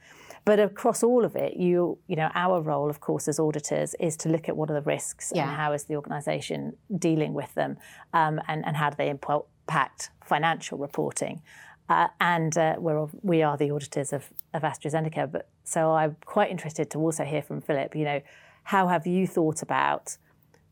But 0.45 0.59
across 0.59 1.05
all 1.05 1.25
of 1.25 1.37
it, 1.37 1.57
you 1.57 1.97
you 2.09 2.17
know 2.17 2.31
our 2.35 2.61
role, 2.61 2.91
of 2.91 2.99
course, 2.99 3.29
as 3.29 3.39
auditors, 3.39 3.95
is 4.01 4.17
to 4.19 4.29
look 4.29 4.49
at 4.49 4.57
what 4.57 4.69
are 4.69 4.75
the 4.75 4.83
risks 4.83 5.33
yeah. 5.33 5.45
and 5.45 5.57
how 5.57 5.73
is 5.73 5.85
the 5.85 5.95
organisation 5.95 6.77
dealing 6.99 7.35
with 7.35 7.55
them, 7.55 7.77
um, 8.13 8.41
and 8.49 8.67
and 8.67 8.77
how 8.77 8.91
do 8.91 8.97
they 8.97 9.11
impact 9.11 10.11
financial 10.25 10.77
reporting. 10.77 11.41
Uh, 11.89 12.09
and 12.21 12.59
uh, 12.59 12.75
we're, 12.79 13.07
we 13.23 13.43
are 13.43 13.59
the 13.59 13.71
auditors 13.71 14.13
of, 14.13 14.31
of 14.55 14.63
AstraZeneca. 14.63 15.31
But 15.31 15.51
so 15.65 15.93
I'm 15.93 16.17
quite 16.25 16.51
interested 16.51 16.91
to 16.93 16.99
also 16.99 17.25
hear 17.25 17.43
from 17.43 17.61
Philip. 17.61 17.95
You 17.95 18.05
know, 18.05 18.21
how 18.65 18.89
have 18.89 19.07
you 19.07 19.27
thought 19.27 19.63
about 19.63 20.17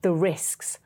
the 0.01 0.13
risks 0.13 0.79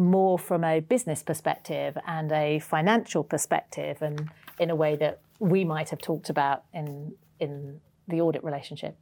more 0.00 0.38
from 0.38 0.64
a 0.64 0.80
business 0.80 1.22
perspective 1.22 1.98
and 2.06 2.32
a 2.32 2.58
financial 2.58 3.22
perspective, 3.22 4.00
and 4.00 4.30
in 4.58 4.70
a 4.70 4.74
way 4.74 4.96
that 4.96 5.20
we 5.38 5.64
might 5.64 5.90
have 5.90 6.00
talked 6.00 6.30
about 6.30 6.64
in 6.72 7.14
in 7.38 7.80
the 8.08 8.20
audit 8.20 8.42
relationship? 8.42 8.96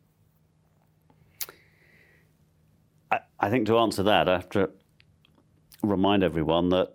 I, 3.10 3.20
I 3.40 3.48
think 3.48 3.66
to 3.68 3.78
answer 3.78 4.02
that, 4.02 4.28
I 4.28 4.34
have 4.34 4.50
to 4.50 4.70
remind 5.82 6.22
everyone 6.22 6.68
that 6.70 6.94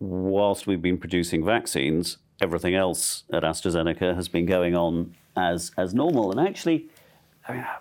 whilst 0.00 0.66
we've 0.66 0.82
been 0.82 0.98
producing 0.98 1.44
vaccines, 1.44 2.18
everything 2.40 2.74
else 2.74 3.24
at 3.32 3.42
AstraZeneca 3.42 4.14
has 4.14 4.28
been 4.28 4.46
going 4.46 4.74
on 4.74 5.14
as 5.36 5.72
as 5.76 5.92
normal. 5.94 6.30
And 6.30 6.40
actually, 6.40 6.88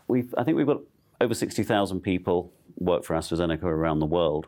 we've 0.07 0.33
I 0.37 0.43
think 0.43 0.57
we've 0.57 0.67
got 0.67 0.81
over 1.21 1.33
sixty 1.33 1.63
thousand 1.63 2.01
people 2.01 2.51
work 2.77 3.05
for 3.05 3.15
AstraZeneca 3.15 3.63
around 3.63 3.99
the 3.99 4.05
world. 4.05 4.47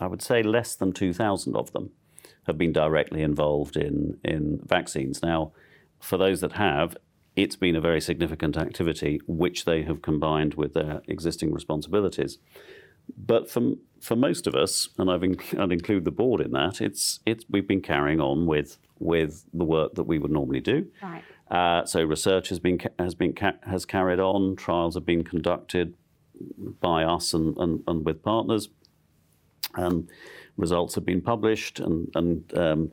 I 0.00 0.06
would 0.06 0.22
say 0.22 0.42
less 0.42 0.74
than 0.74 0.92
two 0.92 1.12
thousand 1.12 1.56
of 1.56 1.72
them 1.72 1.90
have 2.46 2.58
been 2.58 2.72
directly 2.72 3.22
involved 3.22 3.76
in 3.76 4.18
in 4.24 4.60
vaccines. 4.66 5.22
Now, 5.22 5.52
for 6.00 6.16
those 6.18 6.40
that 6.40 6.52
have, 6.52 6.96
it's 7.36 7.56
been 7.56 7.76
a 7.76 7.80
very 7.80 8.00
significant 8.00 8.56
activity 8.56 9.20
which 9.26 9.64
they 9.64 9.82
have 9.82 10.02
combined 10.02 10.54
with 10.54 10.72
their 10.74 11.02
existing 11.06 11.52
responsibilities. 11.52 12.38
But 13.16 13.50
for, 13.50 13.72
for 14.00 14.16
most 14.16 14.46
of 14.46 14.54
us, 14.54 14.88
and 14.98 15.10
I've 15.10 15.22
I'd 15.22 15.72
include 15.72 16.04
the 16.04 16.10
board 16.12 16.40
in 16.40 16.52
that, 16.52 16.80
it's, 16.80 17.20
it's, 17.26 17.44
we've 17.50 17.66
been 17.66 17.82
carrying 17.82 18.20
on 18.20 18.46
with, 18.46 18.78
with 18.98 19.44
the 19.52 19.64
work 19.64 19.94
that 19.94 20.04
we 20.04 20.18
would 20.18 20.30
normally 20.30 20.60
do. 20.60 20.86
Right. 21.02 21.24
Uh, 21.50 21.84
so 21.86 22.04
research 22.04 22.50
has 22.50 22.60
been, 22.60 22.78
has, 22.98 23.16
been 23.16 23.34
has 23.64 23.84
carried 23.84 24.20
on, 24.20 24.54
trials 24.54 24.94
have 24.94 25.04
been 25.04 25.24
conducted 25.24 25.94
by 26.80 27.02
us 27.02 27.34
and, 27.34 27.56
and, 27.58 27.82
and 27.88 28.04
with 28.04 28.22
partners. 28.22 28.68
Um, 29.74 30.08
results 30.56 30.94
have 30.94 31.04
been 31.04 31.20
published 31.20 31.80
and, 31.80 32.10
and 32.14 32.58
um, 32.58 32.92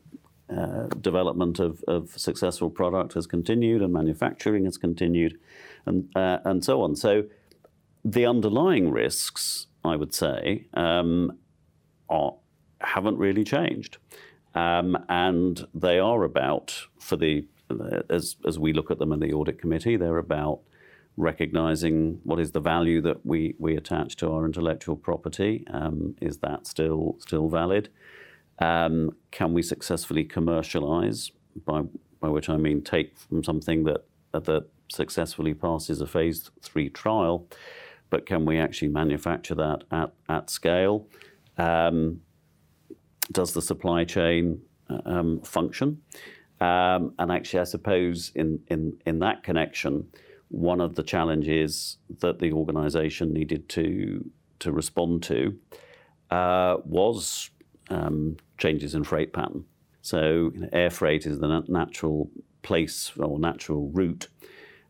uh, 0.49 0.87
development 1.01 1.59
of, 1.59 1.83
of, 1.87 2.17
successful 2.17 2.69
product 2.69 3.13
has 3.13 3.27
continued 3.27 3.81
and 3.81 3.91
manufacturing 3.91 4.63
has 4.63 4.77
continued 4.77 5.37
and, 5.85 6.07
uh, 6.15 6.39
and 6.45 6.63
so 6.63 6.81
on. 6.81 6.95
So 6.95 7.25
the 8.05 8.25
underlying 8.25 8.89
risks 8.89 9.67
I 9.87 9.95
would 9.95 10.13
say, 10.13 10.65
um, 10.73 11.37
are, 12.09 12.33
haven't 12.81 13.17
really 13.17 13.43
changed. 13.43 13.97
Um, 14.53 14.97
and 15.09 15.65
they 15.73 15.99
are 15.99 16.23
about, 16.23 16.75
for 16.99 17.15
the 17.15 17.45
as, 18.09 18.37
as 18.47 18.57
we 18.57 18.71
look 18.71 18.91
at 18.91 18.97
them 18.97 19.11
in 19.11 19.19
the 19.19 19.33
audit 19.33 19.59
committee, 19.59 19.97
they're 19.97 20.17
about 20.17 20.61
recognizing 21.17 22.19
what 22.23 22.39
is 22.39 22.51
the 22.51 22.59
value 22.59 23.01
that 23.01 23.25
we, 23.25 23.55
we 23.59 23.75
attach 23.75 24.15
to 24.17 24.31
our 24.31 24.45
intellectual 24.45 24.95
property. 24.95 25.65
Um, 25.71 26.15
is 26.21 26.37
that 26.39 26.67
still 26.67 27.17
still 27.19 27.49
valid? 27.49 27.89
Um, 28.59 29.11
can 29.31 29.53
we 29.53 29.61
successfully 29.61 30.23
commercialize? 30.23 31.31
By 31.65 31.83
by 32.19 32.29
which 32.29 32.49
I 32.49 32.57
mean 32.57 32.81
take 32.81 33.17
from 33.17 33.43
something 33.43 33.83
that 33.85 34.05
that 34.31 34.67
successfully 34.89 35.53
passes 35.53 35.99
a 35.99 36.07
phase 36.07 36.49
three 36.61 36.89
trial 36.89 37.47
but 38.09 38.25
can 38.25 38.45
we 38.45 38.57
actually 38.57 38.89
manufacture 38.89 39.55
that 39.55 39.83
at, 39.91 40.13
at 40.29 40.49
scale? 40.49 41.07
Um, 41.57 42.21
does 43.31 43.53
the 43.53 43.61
supply 43.61 44.05
chain 44.05 44.61
um, 45.05 45.41
function? 45.41 46.01
Um, 46.61 47.13
and 47.19 47.31
actually, 47.31 47.59
I 47.59 47.65
suppose 47.65 48.31
in, 48.35 48.59
in, 48.67 48.97
in 49.05 49.19
that 49.19 49.43
connection, 49.43 50.07
one 50.49 50.81
of 50.81 50.95
the 50.95 51.03
challenges 51.03 51.97
that 52.19 52.39
the 52.39 52.51
organisation 52.53 53.33
needed 53.33 53.67
to 53.69 54.29
to 54.59 54.71
respond 54.71 55.23
to 55.23 55.57
uh, 56.31 56.77
was 56.83 57.51
um, 57.89 58.37
changes 58.57 58.95
in 58.95 59.03
freight 59.03 59.33
pattern. 59.33 59.63
So, 60.01 60.51
you 60.53 60.61
know, 60.61 60.69
air 60.73 60.89
freight 60.89 61.25
is 61.25 61.39
the 61.39 61.63
natural 61.67 62.29
place 62.63 63.11
or 63.17 63.39
natural 63.39 63.89
route, 63.89 64.27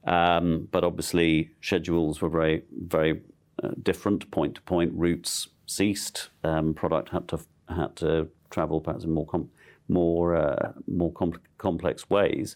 um, 0.06 0.68
but 0.72 0.84
obviously 0.84 1.52
schedules 1.62 2.22
were 2.22 2.30
very 2.30 2.64
very 2.86 3.22
uh, 3.64 3.72
different. 3.84 4.30
Point 4.32 4.56
to 4.56 4.62
point 4.62 4.92
routes 4.94 5.50
ceased. 5.66 6.30
Um, 6.44 6.74
product 6.74 7.10
had 7.10 7.28
to 7.30 7.40
had 7.68 7.96
to 7.98 8.30
travel 8.50 8.80
perhaps 8.80 9.04
in 9.04 9.12
more 9.12 9.26
com- 9.26 9.50
more 9.90 10.36
uh, 10.36 10.72
more 10.88 11.12
com- 11.14 11.42
complex 11.58 12.10
ways. 12.10 12.56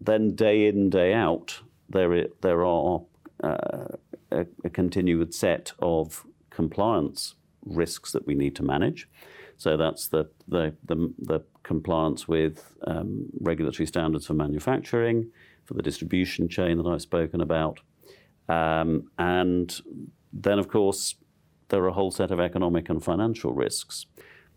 Then 0.00 0.34
day 0.34 0.66
in 0.66 0.90
day 0.90 1.14
out, 1.14 1.60
there 1.90 2.26
there 2.40 2.64
are 2.64 3.02
uh, 3.42 3.96
a, 4.30 4.46
a 4.64 4.70
continued 4.70 5.34
set 5.34 5.72
of 5.78 6.24
compliance 6.50 7.34
risks 7.64 8.12
that 8.12 8.26
we 8.26 8.34
need 8.34 8.56
to 8.56 8.62
manage. 8.62 9.08
So 9.56 9.76
that's 9.76 10.08
the 10.08 10.30
the 10.48 10.74
the, 10.84 11.12
the 11.18 11.40
compliance 11.62 12.26
with 12.26 12.74
um, 12.86 13.26
regulatory 13.40 13.86
standards 13.86 14.26
for 14.26 14.34
manufacturing, 14.34 15.30
for 15.64 15.74
the 15.74 15.82
distribution 15.82 16.48
chain 16.48 16.78
that 16.78 16.86
I've 16.86 17.02
spoken 17.02 17.40
about, 17.40 17.80
um, 18.48 19.10
and 19.18 19.80
then 20.32 20.58
of 20.58 20.68
course 20.68 21.16
there 21.68 21.82
are 21.82 21.88
a 21.88 21.92
whole 21.92 22.10
set 22.10 22.30
of 22.30 22.40
economic 22.40 22.88
and 22.88 23.02
financial 23.02 23.52
risks. 23.52 24.06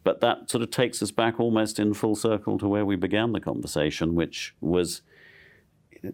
But 0.04 0.20
that 0.20 0.50
sort 0.50 0.64
of 0.64 0.70
takes 0.70 1.02
us 1.02 1.12
back 1.12 1.40
almost 1.40 1.80
in 1.80 1.94
full 1.94 2.16
circle 2.16 2.58
to 2.58 2.68
where 2.68 2.86
we 2.86 2.98
began 2.98 3.32
the 3.32 3.40
conversation, 3.40 4.16
which 4.16 4.54
was 4.60 5.02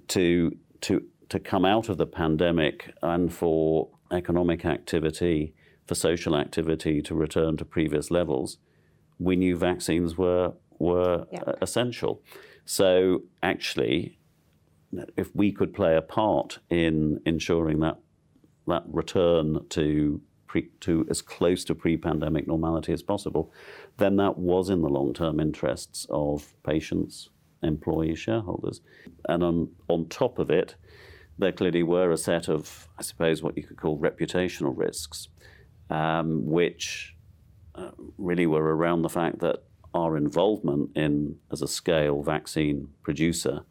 to 0.10 0.56
to 0.82 1.04
to 1.30 1.40
come 1.40 1.64
out 1.64 1.90
of 1.90 1.98
the 1.98 2.08
pandemic 2.08 2.92
and 3.04 3.32
for 3.32 3.90
economic 4.12 4.66
activity, 4.66 5.54
for 5.86 5.96
social 5.96 6.36
activity 6.36 7.02
to 7.04 7.14
return 7.14 7.56
to 7.58 7.66
previous 7.66 8.10
levels, 8.10 8.58
we 9.20 9.36
knew 9.36 9.56
vaccines 9.56 10.18
were 10.18 10.54
were 10.80 11.26
essential. 11.62 12.22
So 12.66 13.24
actually, 13.44 14.18
if 15.18 15.36
we 15.36 15.52
could 15.52 15.74
play 15.74 15.96
a 15.96 16.02
part 16.02 16.60
in 16.70 17.22
ensuring 17.26 17.80
that 17.80 17.98
that 18.68 18.84
return 18.88 19.66
to 19.70 20.22
pre, 20.48 20.70
to 20.82 21.06
as 21.10 21.22
close 21.22 21.64
to 21.66 21.76
pre-pandemic 21.76 22.48
normality 22.48 22.94
as 22.94 23.04
possible, 23.04 23.52
then 23.98 24.16
that 24.18 24.38
was 24.38 24.70
in 24.70 24.82
the 24.82 24.90
long-term 24.90 25.40
interests 25.40 26.08
of 26.10 26.54
patients, 26.64 27.30
employees, 27.64 28.20
shareholders. 28.20 28.82
And 29.28 29.44
on, 29.44 29.70
on 29.88 30.08
top 30.08 30.40
of 30.40 30.50
it, 30.50 30.76
there 31.38 31.52
clearly 31.52 31.84
were 31.84 32.12
a 32.12 32.18
set 32.18 32.50
of, 32.50 32.88
I 32.98 33.02
suppose, 33.02 33.42
what 33.42 33.58
you 33.58 33.64
could 33.64 33.78
call 33.78 33.98
reputational 33.98 34.74
risks, 34.76 35.30
um, 35.90 36.46
which 36.46 37.16
uh, 37.76 37.92
really 38.18 38.46
were 38.46 38.76
around 38.76 39.02
the 39.02 39.10
fact 39.10 39.40
that 39.40 39.64
our 39.94 40.18
involvement 40.18 40.92
in 40.96 41.38
as 41.52 41.62
a 41.62 41.68
scale 41.68 42.22
vaccine 42.22 42.90
producer 43.02 43.62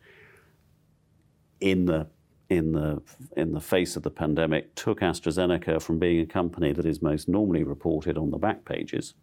in 1.61 1.85
the 1.87 2.09
in 2.49 2.73
the 2.73 3.03
in 3.37 3.53
the 3.53 3.61
face 3.61 3.95
of 3.95 4.03
the 4.03 4.11
pandemic 4.11 4.75
took 4.75 5.01
AstraZeneca 5.01 5.81
from 5.81 5.99
being 5.99 6.21
a 6.21 6.27
company 6.27 6.73
that 6.73 6.87
is 6.87 7.03
most 7.03 7.29
normally 7.29 7.63
reported 7.63 8.17
on 8.17 8.31
the 8.31 8.39
back 8.39 8.65
pages 8.65 9.15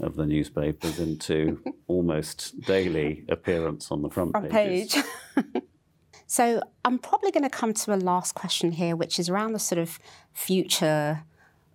of 0.00 0.16
the 0.16 0.26
newspapers 0.26 0.98
into 0.98 1.62
almost 1.86 2.60
daily 2.62 3.24
appearance 3.28 3.90
on 3.90 4.02
the 4.02 4.10
front, 4.10 4.32
front 4.32 4.50
pages. 4.50 5.02
page. 5.34 5.62
so 6.26 6.62
I'm 6.84 6.98
probably 6.98 7.30
going 7.30 7.44
to 7.44 7.50
come 7.50 7.72
to 7.74 7.94
a 7.94 7.96
last 7.96 8.34
question 8.34 8.72
here, 8.72 8.96
which 8.96 9.18
is 9.18 9.28
around 9.28 9.52
the 9.52 9.58
sort 9.58 9.78
of 9.78 9.98
future 10.32 11.24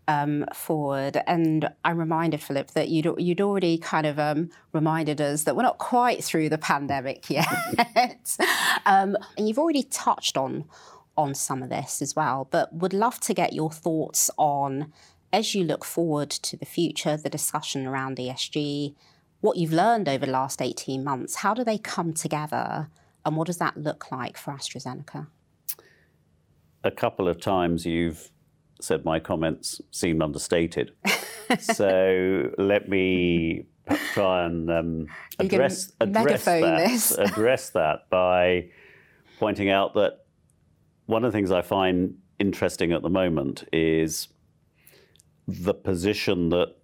um, 0.07 0.45
forward. 0.53 1.21
And 1.27 1.69
I'm 1.84 1.97
reminded, 1.97 2.41
Philip, 2.41 2.71
that 2.71 2.89
you'd, 2.89 3.13
you'd 3.17 3.41
already 3.41 3.77
kind 3.77 4.05
of 4.05 4.19
um, 4.19 4.49
reminded 4.73 5.21
us 5.21 5.43
that 5.43 5.55
we're 5.55 5.63
not 5.63 5.77
quite 5.77 6.23
through 6.23 6.49
the 6.49 6.57
pandemic 6.57 7.29
yet. 7.29 8.38
um, 8.86 9.17
and 9.38 9.47
you've 9.47 9.60
already 9.60 9.84
touched 9.84 10.38
on, 10.38 10.65
on 11.17 11.34
some 11.34 11.63
of 11.63 11.69
this 11.69 12.01
as 12.01 12.15
well, 12.15 12.47
but 12.51 12.73
would 12.73 12.93
love 12.93 13.19
to 13.21 13.34
get 13.34 13.53
your 13.53 13.71
thoughts 13.71 14.29
on, 14.38 14.91
as 15.33 15.55
you 15.55 15.63
look 15.63 15.85
forward 15.85 16.29
to 16.29 16.57
the 16.57 16.65
future, 16.65 17.17
the 17.17 17.29
discussion 17.29 17.87
around 17.87 18.17
ESG, 18.17 18.95
what 19.41 19.57
you've 19.57 19.73
learned 19.73 20.07
over 20.07 20.25
the 20.25 20.31
last 20.31 20.61
18 20.61 21.03
months, 21.03 21.35
how 21.35 21.53
do 21.53 21.63
they 21.63 21.77
come 21.77 22.13
together? 22.13 22.89
And 23.25 23.35
what 23.35 23.47
does 23.47 23.57
that 23.57 23.77
look 23.77 24.11
like 24.11 24.37
for 24.37 24.51
AstraZeneca? 24.53 25.27
A 26.83 26.91
couple 26.91 27.27
of 27.27 27.39
times 27.39 27.85
you've 27.85 28.31
said 28.79 29.05
my 29.05 29.19
comments 29.19 29.81
seemed 29.91 30.21
understated. 30.21 30.91
so 31.59 32.49
let 32.57 32.89
me 32.89 33.65
try 34.13 34.45
and 34.45 34.69
um, 34.69 35.07
address, 35.39 35.91
address, 35.99 36.45
that, 36.45 37.15
address 37.31 37.69
that 37.71 38.09
by 38.09 38.69
pointing 39.39 39.69
out 39.69 39.93
that 39.93 40.25
one 41.05 41.23
of 41.23 41.31
the 41.31 41.37
things 41.37 41.51
I 41.51 41.61
find 41.61 42.15
interesting 42.39 42.91
at 42.91 43.01
the 43.01 43.09
moment 43.09 43.67
is 43.71 44.27
the 45.51 45.73
position 45.73 46.49
that 46.49 46.75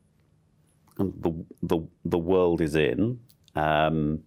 the, 0.98 1.46
the, 1.62 1.80
the 2.06 2.18
world 2.18 2.62
is 2.62 2.76
in, 2.76 3.20
um, 3.56 4.24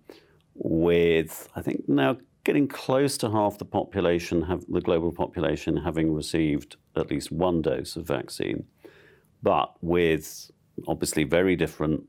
with, 0.55 1.49
I 1.57 1.63
think 1.63 1.89
now 1.89 2.17
getting 2.45 2.69
close 2.69 3.17
to 3.19 3.31
half 3.31 3.59
the 3.59 3.65
population, 3.65 4.43
have, 4.43 4.65
the 4.69 4.81
global 4.81 5.13
population, 5.13 5.77
having 5.77 6.13
received 6.13 6.77
at 6.97 7.11
least 7.11 7.31
one 7.31 7.63
dose 7.63 7.97
of 7.97 8.07
vaccine, 8.07 8.65
but 9.43 9.75
with 9.81 10.51
obviously 10.89 11.25
very 11.25 11.57
different 11.57 12.03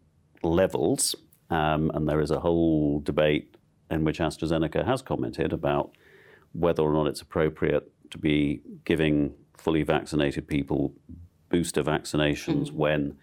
levels. 0.44 1.15
Um, 1.50 1.91
and 1.94 2.08
there 2.08 2.22
is 2.22 2.32
a 2.32 2.39
whole 2.39 3.02
debate 3.02 3.58
in 3.89 4.06
which 4.06 4.20
AstraZeneca 4.20 4.86
has 4.86 5.02
commented 5.02 5.52
about 5.52 5.91
whether 6.54 6.82
or 6.82 6.94
not 6.94 7.08
it's 7.08 7.22
appropriate 7.22 7.91
to 8.12 8.17
be 8.17 8.62
giving 8.86 9.34
fully 9.58 9.84
vaccinated 9.84 10.48
people 10.48 10.94
booster 11.52 11.84
vaccinations 11.84 12.70
mm. 12.70 12.74
when 12.74 13.18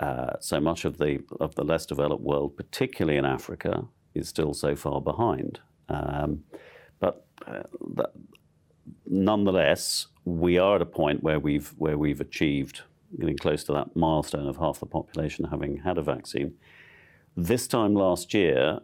uh, 0.00 0.34
so 0.40 0.60
much 0.60 0.84
of 0.84 0.98
the 0.98 1.22
of 1.40 1.54
the 1.54 1.64
less 1.64 1.86
developed 1.86 2.22
world, 2.22 2.56
particularly 2.56 3.18
in 3.18 3.24
Africa, 3.24 3.84
is 4.14 4.28
still 4.28 4.52
so 4.52 4.74
far 4.74 5.00
behind. 5.00 5.60
Um, 5.88 6.44
but 6.98 7.26
uh, 7.46 7.62
that, 7.94 8.10
nonetheless, 9.06 10.08
we 10.24 10.58
are 10.58 10.76
at 10.76 10.82
a 10.82 10.86
point 10.86 11.22
where 11.22 11.38
we've 11.38 11.68
where 11.78 11.96
we've 11.96 12.20
achieved 12.20 12.82
getting 13.18 13.36
close 13.36 13.62
to 13.64 13.72
that 13.72 13.94
milestone 13.94 14.48
of 14.48 14.56
half 14.56 14.80
the 14.80 14.86
population 14.86 15.44
having 15.44 15.78
had 15.78 15.98
a 15.98 16.02
vaccine. 16.02 16.54
This 17.36 17.68
time 17.68 17.94
last 17.94 18.34
year, 18.34 18.80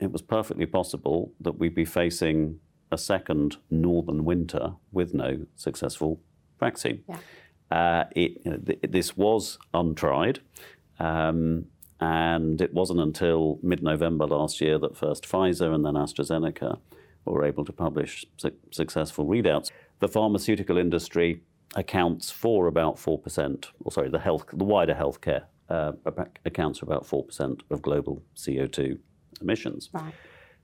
it 0.00 0.12
was 0.12 0.22
perfectly 0.22 0.66
possible 0.66 1.32
that 1.40 1.58
we'd 1.58 1.74
be 1.74 1.84
facing 1.84 2.60
a 2.92 2.98
second 2.98 3.56
northern 3.70 4.24
winter 4.24 4.74
with 4.92 5.14
no 5.14 5.46
successful 5.56 6.20
vaccine. 6.60 7.02
Yeah. 7.08 7.18
Uh, 7.70 8.04
it, 8.14 8.40
you 8.44 8.50
know, 8.50 8.58
th- 8.58 8.80
this 8.88 9.16
was 9.16 9.58
untried. 9.74 10.40
Um, 10.98 11.66
and 12.00 12.60
it 12.60 12.74
wasn't 12.74 13.00
until 13.00 13.58
mid 13.62 13.82
November 13.82 14.26
last 14.26 14.60
year 14.60 14.78
that 14.78 14.96
first 14.96 15.24
Pfizer 15.24 15.74
and 15.74 15.84
then 15.84 15.94
AstraZeneca 15.94 16.78
were 17.24 17.44
able 17.44 17.64
to 17.64 17.72
publish 17.72 18.24
su- 18.36 18.52
successful 18.70 19.26
readouts. 19.26 19.70
The 20.00 20.08
pharmaceutical 20.08 20.76
industry 20.76 21.40
accounts 21.74 22.30
for 22.30 22.66
about 22.66 22.96
4%, 22.96 23.66
or 23.80 23.92
sorry, 23.92 24.10
the, 24.10 24.18
health, 24.18 24.46
the 24.52 24.64
wider 24.64 24.94
healthcare 24.94 25.44
uh, 25.68 25.92
accounts 26.44 26.78
for 26.78 26.86
about 26.86 27.06
4% 27.06 27.60
of 27.70 27.82
global 27.82 28.22
CO2 28.36 28.98
emissions. 29.40 29.90
Right. 29.92 30.14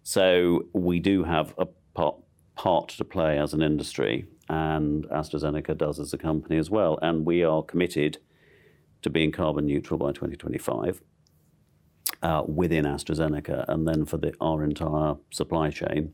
So 0.03 0.67
we 0.73 1.01
do 1.01 1.25
have 1.25 1.55
a 1.59 1.67
part, 1.95 2.17
part 2.55 2.88
to 2.91 3.05
play 3.05 3.38
as 3.38 3.55
an 3.55 3.62
industry, 3.62 4.27
and 4.49 5.05
AstraZeneca 5.09 5.77
does 5.77 5.99
as 5.99 6.12
a 6.12 6.19
company 6.19 6.59
as 6.59 6.71
well. 6.71 6.99
And 7.03 7.25
we 7.25 7.43
are 7.43 7.62
committed 7.62 8.19
to 9.03 9.11
being 9.11 9.33
carbon 9.33 9.67
neutral 9.67 9.99
by 9.99 10.12
2025 10.12 11.03
uh, 12.23 12.43
within 12.47 12.85
AstraZeneca, 12.85 13.65
and 13.69 13.87
then 13.87 14.05
for 14.05 14.17
the, 14.17 14.35
our 14.41 14.62
entire 14.62 15.17
supply 15.31 15.71
chain 15.71 16.12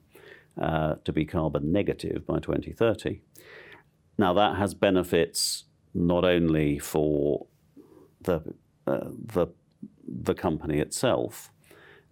uh, 0.61 0.95
to 1.05 1.13
be 1.13 1.25
carbon 1.25 1.73
negative 1.73 2.27
by 2.27 2.39
2030. 2.39 3.21
Now, 4.17 4.33
that 4.35 4.57
has 4.57 4.75
benefits 4.75 5.65
not 5.95 6.25
only 6.25 6.79
for 6.79 7.47
the, 8.21 8.55
uh, 8.87 9.09
the, 9.11 9.49
the 10.07 10.35
company 10.35 10.79
itself, 10.79 11.53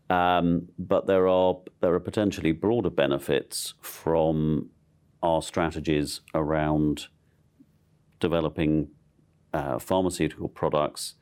um, 0.08 0.68
but 0.78 1.06
there 1.06 1.26
are, 1.28 1.56
there 1.80 1.94
are 1.94 2.00
potentially 2.00 2.52
broader 2.52 2.90
benefits 2.90 3.74
from 3.80 4.70
our 5.22 5.42
strategies 5.42 6.20
around 6.34 7.06
developing 8.20 8.88
uh, 9.52 9.78
pharmaceutical 9.78 10.48
products 10.48 11.14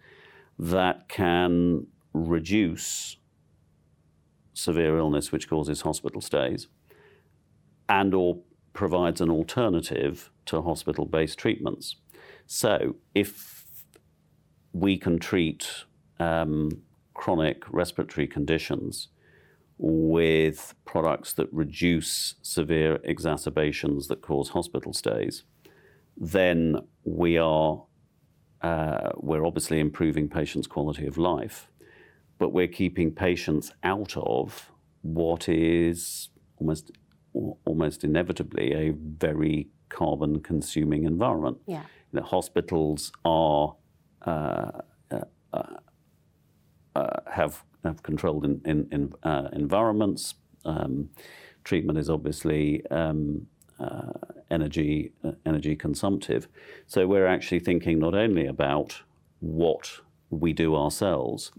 that 0.59 1.09
can 1.09 1.87
reduce 2.13 3.17
severe 4.53 4.99
illness 4.99 5.33
which 5.33 5.49
causes 5.49 5.81
hospital 5.81 6.21
stays 6.21 6.69
and 7.89 8.15
or 8.15 8.39
provides 8.73 9.21
an 9.21 9.31
alternative 9.31 10.31
to 10.47 10.63
hospital-based 10.63 11.39
treatments. 11.39 11.97
So 12.47 12.97
if 13.15 13.65
we 14.73 14.99
can 14.99 15.19
treat 15.19 15.85
um, 16.19 16.83
chronic 17.25 17.65
respiratory 17.71 18.27
conditions 18.27 19.09
with 19.79 20.75
products 20.85 21.33
that 21.33 21.49
reduce 21.53 22.35
severe 22.43 23.01
exacerbations 23.03 24.09
that 24.09 24.21
cause 24.21 24.51
hospital 24.51 24.93
stays, 24.93 25.45
then 26.19 26.77
we 27.05 27.39
are 27.39 27.83
uh, 28.61 29.09
we're 29.17 29.47
obviously 29.47 29.81
improving 29.81 30.29
patients' 30.29 30.67
quality 30.67 31.07
of 31.07 31.17
life, 31.17 31.71
but 32.39 32.51
we're 32.53 32.75
keeping 32.83 33.11
patients 33.11 33.73
out 33.83 34.15
of 34.19 34.71
what 35.01 35.49
is 35.49 36.29
almost 36.59 36.91
almost 37.65 38.05
inevitably 38.05 38.75
a 38.75 38.91
very 38.91 39.69
carbon 39.89 40.41
consuming 40.41 41.05
environment. 41.05 41.57
Yeah. 41.67 41.85
You 42.13 42.21
know, 42.21 42.27
hospitals 42.27 43.13
are 43.25 43.77
uh, 44.27 44.73
uh, 45.11 45.77
uh, 46.95 47.21
have 47.31 47.65
have 47.85 48.03
controlled 48.03 48.45
in, 48.45 48.61
in, 48.65 48.89
in 48.91 49.13
uh, 49.23 49.49
environments. 49.53 50.35
Um, 50.65 51.11
treatment 51.65 51.99
is 51.99 52.09
obviously 52.09 52.87
um, 52.91 53.47
uh, 53.79 54.13
energy 54.51 55.13
uh, 55.25 55.33
energy 55.45 55.77
consumptive. 55.77 56.49
So 56.87 57.07
we're 57.07 57.27
actually 57.27 57.61
thinking 57.61 57.99
not 57.99 58.15
only 58.15 58.47
about 58.47 59.03
what 59.41 60.01
we 60.31 60.53
do 60.53 60.75
ourselves, 60.75 61.53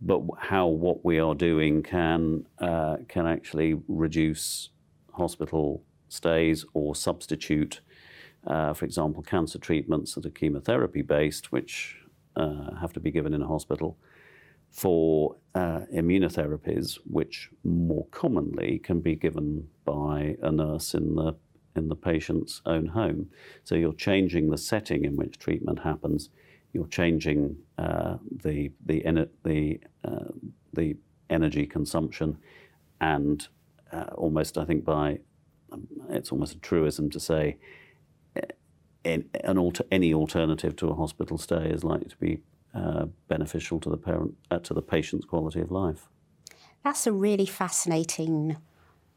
but 0.00 0.22
how 0.38 0.66
what 0.66 1.04
we 1.04 1.18
are 1.18 1.34
doing 1.34 1.82
can 1.82 2.46
uh, 2.58 2.96
can 3.08 3.26
actually 3.26 3.80
reduce 3.88 4.70
hospital 5.12 5.82
stays 6.08 6.64
or 6.74 6.94
substitute, 6.94 7.80
uh, 8.46 8.72
for 8.74 8.84
example, 8.84 9.22
cancer 9.22 9.58
treatments 9.58 10.14
that 10.14 10.26
are 10.26 10.30
chemotherapy 10.30 11.02
based, 11.02 11.52
which 11.52 11.98
have 12.36 12.92
to 12.92 13.00
be 13.00 13.12
given 13.12 13.32
in 13.32 13.42
a 13.42 13.46
hospital, 13.46 13.96
for 14.74 15.36
uh, 15.54 15.82
immunotherapies, 15.94 16.98
which 17.08 17.48
more 17.62 18.06
commonly 18.10 18.80
can 18.80 19.00
be 19.00 19.14
given 19.14 19.68
by 19.84 20.36
a 20.42 20.50
nurse 20.50 20.94
in 20.94 21.14
the 21.14 21.34
in 21.76 21.88
the 21.88 21.96
patient's 21.96 22.60
own 22.66 22.86
home. 22.86 23.28
So 23.62 23.74
you're 23.74 23.92
changing 23.94 24.50
the 24.50 24.58
setting 24.58 25.04
in 25.04 25.16
which 25.16 25.38
treatment 25.38 25.80
happens. 25.80 26.28
You're 26.72 26.88
changing 26.88 27.56
uh, 27.78 28.16
the 28.30 28.72
the 28.84 29.28
the 29.44 29.80
uh, 30.04 30.32
the 30.72 30.96
energy 31.30 31.66
consumption, 31.66 32.36
and 33.00 33.46
uh, 33.92 34.10
almost 34.16 34.58
I 34.58 34.64
think 34.64 34.84
by 34.84 35.20
um, 35.70 35.86
it's 36.10 36.32
almost 36.32 36.56
a 36.56 36.58
truism 36.58 37.10
to 37.10 37.20
say 37.20 37.58
uh, 38.36 38.40
an 39.04 39.56
alter, 39.56 39.84
any 39.92 40.12
alternative 40.12 40.74
to 40.76 40.88
a 40.88 40.94
hospital 40.96 41.38
stay 41.38 41.70
is 41.70 41.84
likely 41.84 42.08
to 42.08 42.16
be 42.16 42.40
uh, 42.74 43.06
beneficial 43.28 43.80
to 43.80 43.90
the 43.90 43.96
parent 43.96 44.34
uh, 44.50 44.58
to 44.58 44.74
the 44.74 44.82
patient's 44.82 45.24
quality 45.24 45.60
of 45.60 45.70
life. 45.70 46.08
That's 46.82 47.06
a 47.06 47.12
really 47.12 47.46
fascinating 47.46 48.56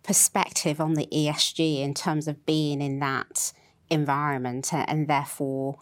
perspective 0.03 0.79
on 0.79 0.93
the 0.93 1.07
ESG 1.07 1.81
in 1.81 1.93
terms 1.93 2.27
of 2.27 2.45
being 2.45 2.81
in 2.81 2.99
that 2.99 3.51
environment 3.89 4.73
and 4.73 5.07
therefore 5.07 5.79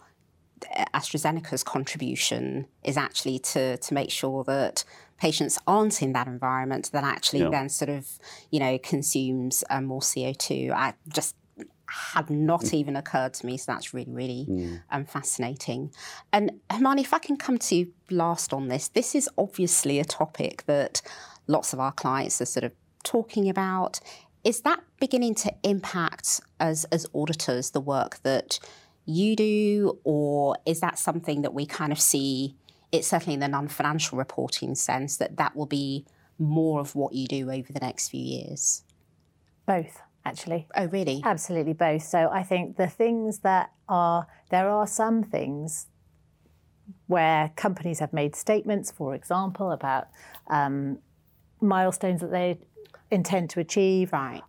AstraZeneca's 0.94 1.62
contribution 1.62 2.66
is 2.82 2.96
actually 2.96 3.38
to, 3.38 3.76
to 3.76 3.94
make 3.94 4.10
sure 4.10 4.42
that 4.44 4.84
patients 5.18 5.58
aren't 5.66 6.02
in 6.02 6.12
that 6.12 6.26
environment 6.26 6.90
that 6.92 7.04
actually 7.04 7.40
yeah. 7.40 7.50
then 7.50 7.68
sort 7.68 7.88
of, 7.88 8.18
you 8.50 8.58
know, 8.58 8.78
consumes 8.78 9.62
um, 9.70 9.84
more 9.84 10.00
CO2. 10.00 10.72
I 10.72 10.94
just 11.08 11.36
had 11.88 12.30
not 12.30 12.62
mm. 12.62 12.74
even 12.74 12.96
occurred 12.96 13.34
to 13.34 13.46
me. 13.46 13.56
So 13.56 13.72
that's 13.72 13.94
really, 13.94 14.12
really 14.12 14.46
mm. 14.48 14.82
um, 14.90 15.04
fascinating. 15.04 15.92
And 16.32 16.60
Hermione, 16.70 17.02
if 17.02 17.14
I 17.14 17.18
can 17.18 17.36
come 17.36 17.58
to 17.58 17.76
you 17.76 17.92
last 18.10 18.52
on 18.52 18.68
this, 18.68 18.88
this 18.88 19.14
is 19.14 19.28
obviously 19.38 19.98
a 19.98 20.04
topic 20.04 20.64
that 20.66 21.02
lots 21.46 21.72
of 21.72 21.80
our 21.80 21.92
clients 21.92 22.40
are 22.40 22.46
sort 22.46 22.64
of 22.64 22.72
talking 23.04 23.48
about. 23.48 24.00
Is 24.44 24.60
that 24.62 24.80
beginning 25.00 25.34
to 25.36 25.52
impact 25.62 26.40
as, 26.60 26.84
as 26.86 27.06
auditors 27.14 27.70
the 27.70 27.80
work 27.80 28.18
that 28.22 28.58
you 29.04 29.36
do, 29.36 29.98
or 30.04 30.56
is 30.66 30.80
that 30.80 30.98
something 30.98 31.42
that 31.42 31.54
we 31.54 31.66
kind 31.66 31.92
of 31.92 32.00
see? 32.00 32.56
It's 32.92 33.08
certainly 33.08 33.34
in 33.34 33.40
the 33.40 33.48
non 33.48 33.68
financial 33.68 34.18
reporting 34.18 34.74
sense 34.74 35.16
that 35.18 35.36
that 35.36 35.54
will 35.54 35.66
be 35.66 36.04
more 36.38 36.80
of 36.80 36.94
what 36.94 37.12
you 37.14 37.26
do 37.26 37.50
over 37.50 37.72
the 37.72 37.80
next 37.80 38.08
few 38.08 38.20
years? 38.20 38.82
Both, 39.66 40.00
actually. 40.26 40.66
Oh, 40.76 40.86
really? 40.86 41.22
Absolutely 41.24 41.72
both. 41.72 42.02
So 42.02 42.28
I 42.32 42.42
think 42.42 42.76
the 42.76 42.86
things 42.86 43.40
that 43.40 43.70
are, 43.88 44.26
there 44.50 44.68
are 44.68 44.86
some 44.86 45.22
things 45.22 45.86
where 47.06 47.50
companies 47.56 47.98
have 48.00 48.12
made 48.12 48.36
statements, 48.36 48.90
for 48.90 49.14
example, 49.14 49.70
about 49.70 50.08
um, 50.48 50.98
milestones 51.60 52.20
that 52.20 52.30
they 52.30 52.58
intend 53.10 53.50
to 53.50 53.60
achieve. 53.60 54.12
Right. 54.12 54.42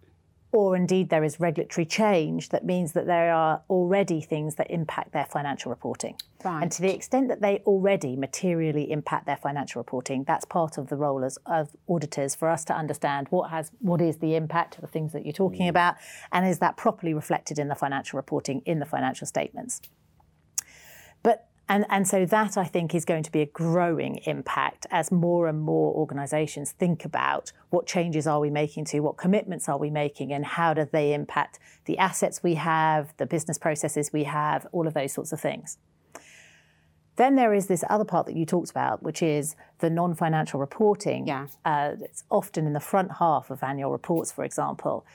Or 0.53 0.77
indeed, 0.77 1.09
there 1.09 1.25
is 1.25 1.39
regulatory 1.41 1.85
change 1.85 2.49
that 2.49 2.65
means 2.65 2.93
that 2.93 3.05
there 3.05 3.33
are 3.33 3.61
already 3.69 4.21
things 4.21 4.55
that 4.55 4.71
impact 4.71 5.11
their 5.11 5.25
financial 5.25 5.69
reporting. 5.69 6.15
Right. 6.43 6.61
And 6.61 6.71
to 6.71 6.81
the 6.81 6.93
extent 6.93 7.27
that 7.27 7.41
they 7.41 7.61
already 7.65 8.15
materially 8.15 8.89
impact 8.89 9.25
their 9.25 9.35
financial 9.35 9.79
reporting, 9.79 10.23
that's 10.23 10.45
part 10.45 10.77
of 10.77 10.87
the 10.87 10.95
role 10.95 11.25
as, 11.25 11.37
of 11.45 11.75
auditors 11.89 12.33
for 12.33 12.47
us 12.47 12.63
to 12.65 12.73
understand 12.73 13.27
what 13.29 13.49
has 13.49 13.71
what 13.79 13.99
is 13.99 14.17
the 14.17 14.35
impact 14.35 14.75
of 14.75 14.81
the 14.81 14.87
things 14.87 15.11
that 15.11 15.25
you're 15.25 15.33
talking 15.33 15.65
mm. 15.65 15.69
about, 15.69 15.95
and 16.31 16.47
is 16.47 16.59
that 16.59 16.77
properly 16.77 17.13
reflected 17.13 17.59
in 17.59 17.67
the 17.67 17.75
financial 17.75 18.17
reporting 18.17 18.61
in 18.65 18.79
the 18.79 18.85
financial 18.85 19.27
statements. 19.27 19.81
But 21.23 21.49
and, 21.69 21.85
and 21.89 22.07
so 22.07 22.25
that 22.25 22.57
I 22.57 22.63
think 22.63 22.95
is 22.95 23.03
going 23.03 23.23
to 23.23 23.31
be 23.31 23.41
a 23.41 23.45
growing 23.45 24.17
impact 24.25 24.85
as 24.89 25.11
more 25.11 25.47
and 25.47 25.59
more 25.59 25.93
organisations 25.93 26.71
think 26.71 27.03
about 27.03 27.51
what 27.69 27.85
changes 27.85 28.25
are 28.25 28.39
we 28.39 28.49
making 28.49 28.85
to, 28.85 29.01
what 29.01 29.17
commitments 29.17 29.67
are 29.67 29.77
we 29.77 29.89
making, 29.89 30.31
and 30.31 30.45
how 30.45 30.73
do 30.73 30.87
they 30.89 31.13
impact 31.13 31.59
the 31.85 31.97
assets 31.97 32.41
we 32.41 32.55
have, 32.55 33.13
the 33.17 33.25
business 33.25 33.57
processes 33.57 34.13
we 34.13 34.23
have, 34.23 34.65
all 34.71 34.87
of 34.87 34.93
those 34.93 35.11
sorts 35.11 35.33
of 35.33 35.41
things. 35.41 35.77
Then 37.17 37.35
there 37.35 37.53
is 37.53 37.67
this 37.67 37.83
other 37.89 38.05
part 38.05 38.27
that 38.27 38.35
you 38.35 38.45
talked 38.45 38.69
about, 38.69 39.03
which 39.03 39.21
is 39.21 39.55
the 39.79 39.89
non 39.89 40.13
financial 40.13 40.59
reporting. 40.59 41.27
Yeah. 41.27 41.47
Uh, 41.65 41.93
it's 41.99 42.23
often 42.29 42.65
in 42.65 42.73
the 42.73 42.79
front 42.79 43.13
half 43.19 43.49
of 43.49 43.63
annual 43.63 43.91
reports, 43.91 44.31
for 44.31 44.43
example, 44.43 45.05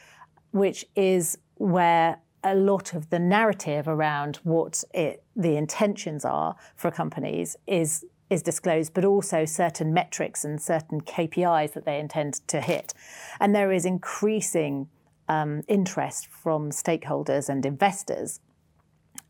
which 0.50 0.84
is 0.96 1.38
where 1.56 2.18
a 2.44 2.54
lot 2.54 2.94
of 2.94 3.10
the 3.10 3.18
narrative 3.18 3.86
around 3.86 4.36
what 4.42 4.82
it, 4.92 5.22
the 5.36 5.56
intentions 5.56 6.24
are 6.24 6.56
for 6.76 6.90
companies 6.90 7.56
is 7.66 8.04
is 8.30 8.42
disclosed, 8.42 8.94
but 8.94 9.04
also 9.04 9.44
certain 9.44 9.92
metrics 9.92 10.42
and 10.42 10.60
certain 10.60 11.02
KPIs 11.02 11.74
that 11.74 11.84
they 11.84 12.00
intend 12.00 12.34
to 12.48 12.62
hit. 12.62 12.94
And 13.38 13.54
there 13.54 13.70
is 13.70 13.84
increasing 13.84 14.88
um, 15.28 15.62
interest 15.68 16.28
from 16.28 16.70
stakeholders 16.70 17.50
and 17.50 17.66
investors. 17.66 18.40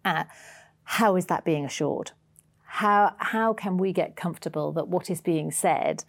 At 0.05 0.29
how 0.85 1.17
is 1.17 1.27
that 1.27 1.45
being 1.45 1.65
assured? 1.65 2.13
How 2.65 3.15
how 3.19 3.53
can 3.53 3.77
we 3.77 3.93
get 3.93 4.17
comfortable 4.17 4.73
that 4.73 4.89
what 4.89 5.11
is 5.11 5.21
being 5.21 5.51
said 5.51 6.05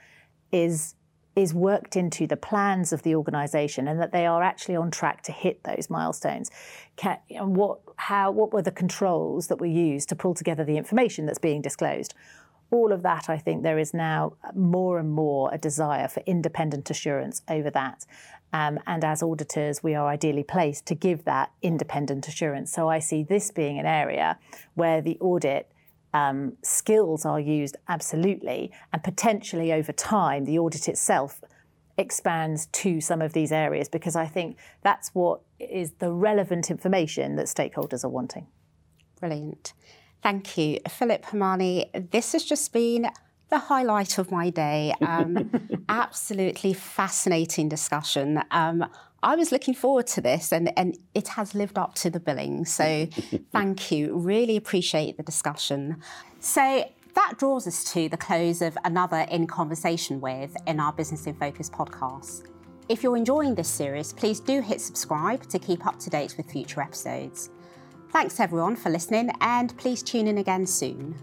is 0.52 0.96
is 1.36 1.54
worked 1.54 1.96
into 1.96 2.28
the 2.28 2.38
plans 2.38 2.94
of 2.94 3.02
the 3.02 3.16
organisation 3.16 3.88
and 3.88 4.00
that 4.00 4.12
they 4.12 4.26
are 4.26 4.44
actually 4.44 4.76
on 4.76 4.92
track 4.92 5.24
to 5.24 5.32
hit 5.32 5.64
those 5.64 5.90
milestones. 5.90 6.52
Can, 6.96 7.18
and 7.30 7.56
what, 7.56 7.80
how, 7.96 8.32
what 8.32 8.54
were 8.54 8.62
the 8.62 8.72
controls 8.72 9.48
that 9.48 9.60
were 9.60 9.66
used 9.66 10.10
to 10.10 10.16
pull 10.16 10.36
together 10.36 10.64
the 10.64 10.78
information 10.78 11.26
that's 11.26 11.40
being 11.40 11.62
disclosed? 11.62 12.14
All 12.70 12.92
of 12.92 13.04
that, 13.04 13.30
I 13.30 13.38
think 13.38 13.64
there 13.64 13.80
is 13.80 13.94
now 13.94 14.34
more 14.56 15.00
and 15.00 15.12
more 15.12 15.54
a 15.54 15.58
desire 15.58 16.08
for 16.08 16.22
independent 16.26 16.90
assurance 16.90 17.42
over 17.48 17.70
that. 17.72 18.06
Um, 18.52 18.80
and 18.86 19.04
as 19.04 19.24
auditors, 19.24 19.82
we 19.82 19.96
are 19.96 20.08
ideally 20.08 20.44
placed 20.44 20.86
to 20.88 20.96
give 20.96 21.26
that 21.26 21.52
independent 21.64 22.28
assurance. 22.28 22.72
So 22.72 22.88
I 22.88 23.00
see 23.00 23.24
this 23.24 23.50
being 23.50 23.80
an 23.80 23.88
area 23.88 24.38
where 24.76 25.02
the 25.02 25.18
audit 25.20 25.72
um, 26.14 26.58
skills 26.62 27.26
are 27.26 27.40
used 27.40 27.78
absolutely, 27.88 28.72
and 28.92 29.04
potentially 29.04 29.74
over 29.74 29.92
time, 29.92 30.46
the 30.46 30.60
audit 30.60 30.88
itself 30.88 31.42
expands 31.98 32.68
to 32.68 33.00
some 33.00 33.22
of 33.22 33.34
these 33.34 33.52
areas 33.52 33.88
because 33.88 34.16
I 34.16 34.26
think 34.26 34.58
that's 34.82 35.10
what 35.10 35.42
is 35.60 35.92
the 36.00 36.12
relevant 36.12 36.72
information 36.72 37.36
that 37.36 37.46
stakeholders 37.46 38.04
are 38.04 38.10
wanting. 38.10 38.48
Brilliant. 39.20 39.74
Thank 40.22 40.58
you. 40.58 40.80
Philip 40.90 41.26
Hermione, 41.26 41.92
this 42.12 42.32
has 42.32 42.44
just 42.44 42.72
been 42.74 43.10
the 43.54 43.60
highlight 43.60 44.18
of 44.18 44.32
my 44.32 44.50
day. 44.50 44.94
Um, 45.02 45.52
absolutely 45.90 46.74
fascinating 46.74 47.70
discussion. 47.70 48.42
Um, 48.50 48.84
I 49.22 49.36
was 49.36 49.52
looking 49.52 49.76
forward 49.76 50.08
to 50.08 50.22
this 50.22 50.52
and, 50.52 50.72
and 50.76 50.98
it 51.14 51.28
has 51.30 51.54
lived 51.54 51.78
up 51.78 51.94
to 51.96 52.10
the 52.10 52.20
billing. 52.20 52.66
So 52.66 53.08
thank 53.52 53.92
you. 53.92 54.18
Really 54.18 54.58
appreciate 54.58 55.18
the 55.18 55.24
discussion. 55.24 56.02
So 56.40 56.84
That 57.14 57.36
draws 57.38 57.68
us 57.68 57.84
to 57.94 58.10
the 58.10 58.18
close 58.18 58.64
of 58.64 58.76
another 58.86 59.28
In 59.30 59.46
Conversation 59.46 60.20
With 60.20 60.58
in 60.66 60.80
our 60.80 60.92
Business 60.92 61.28
in 61.28 61.36
Focus 61.36 61.70
podcast. 61.70 62.48
If 62.90 63.04
you're 63.04 63.16
enjoying 63.16 63.54
this 63.54 63.70
series, 63.70 64.14
please 64.14 64.40
do 64.40 64.62
hit 64.62 64.82
subscribe 64.82 65.48
to 65.50 65.60
keep 65.60 65.86
up 65.86 66.00
to 66.00 66.10
date 66.10 66.36
with 66.38 66.52
future 66.52 66.82
episodes. 66.82 67.52
Thanks 68.10 68.40
everyone 68.40 68.76
for 68.76 68.90
listening, 68.90 69.30
and 69.42 69.76
please 69.78 70.02
tune 70.02 70.28
in 70.28 70.40
again 70.40 70.66
soon. 70.66 71.16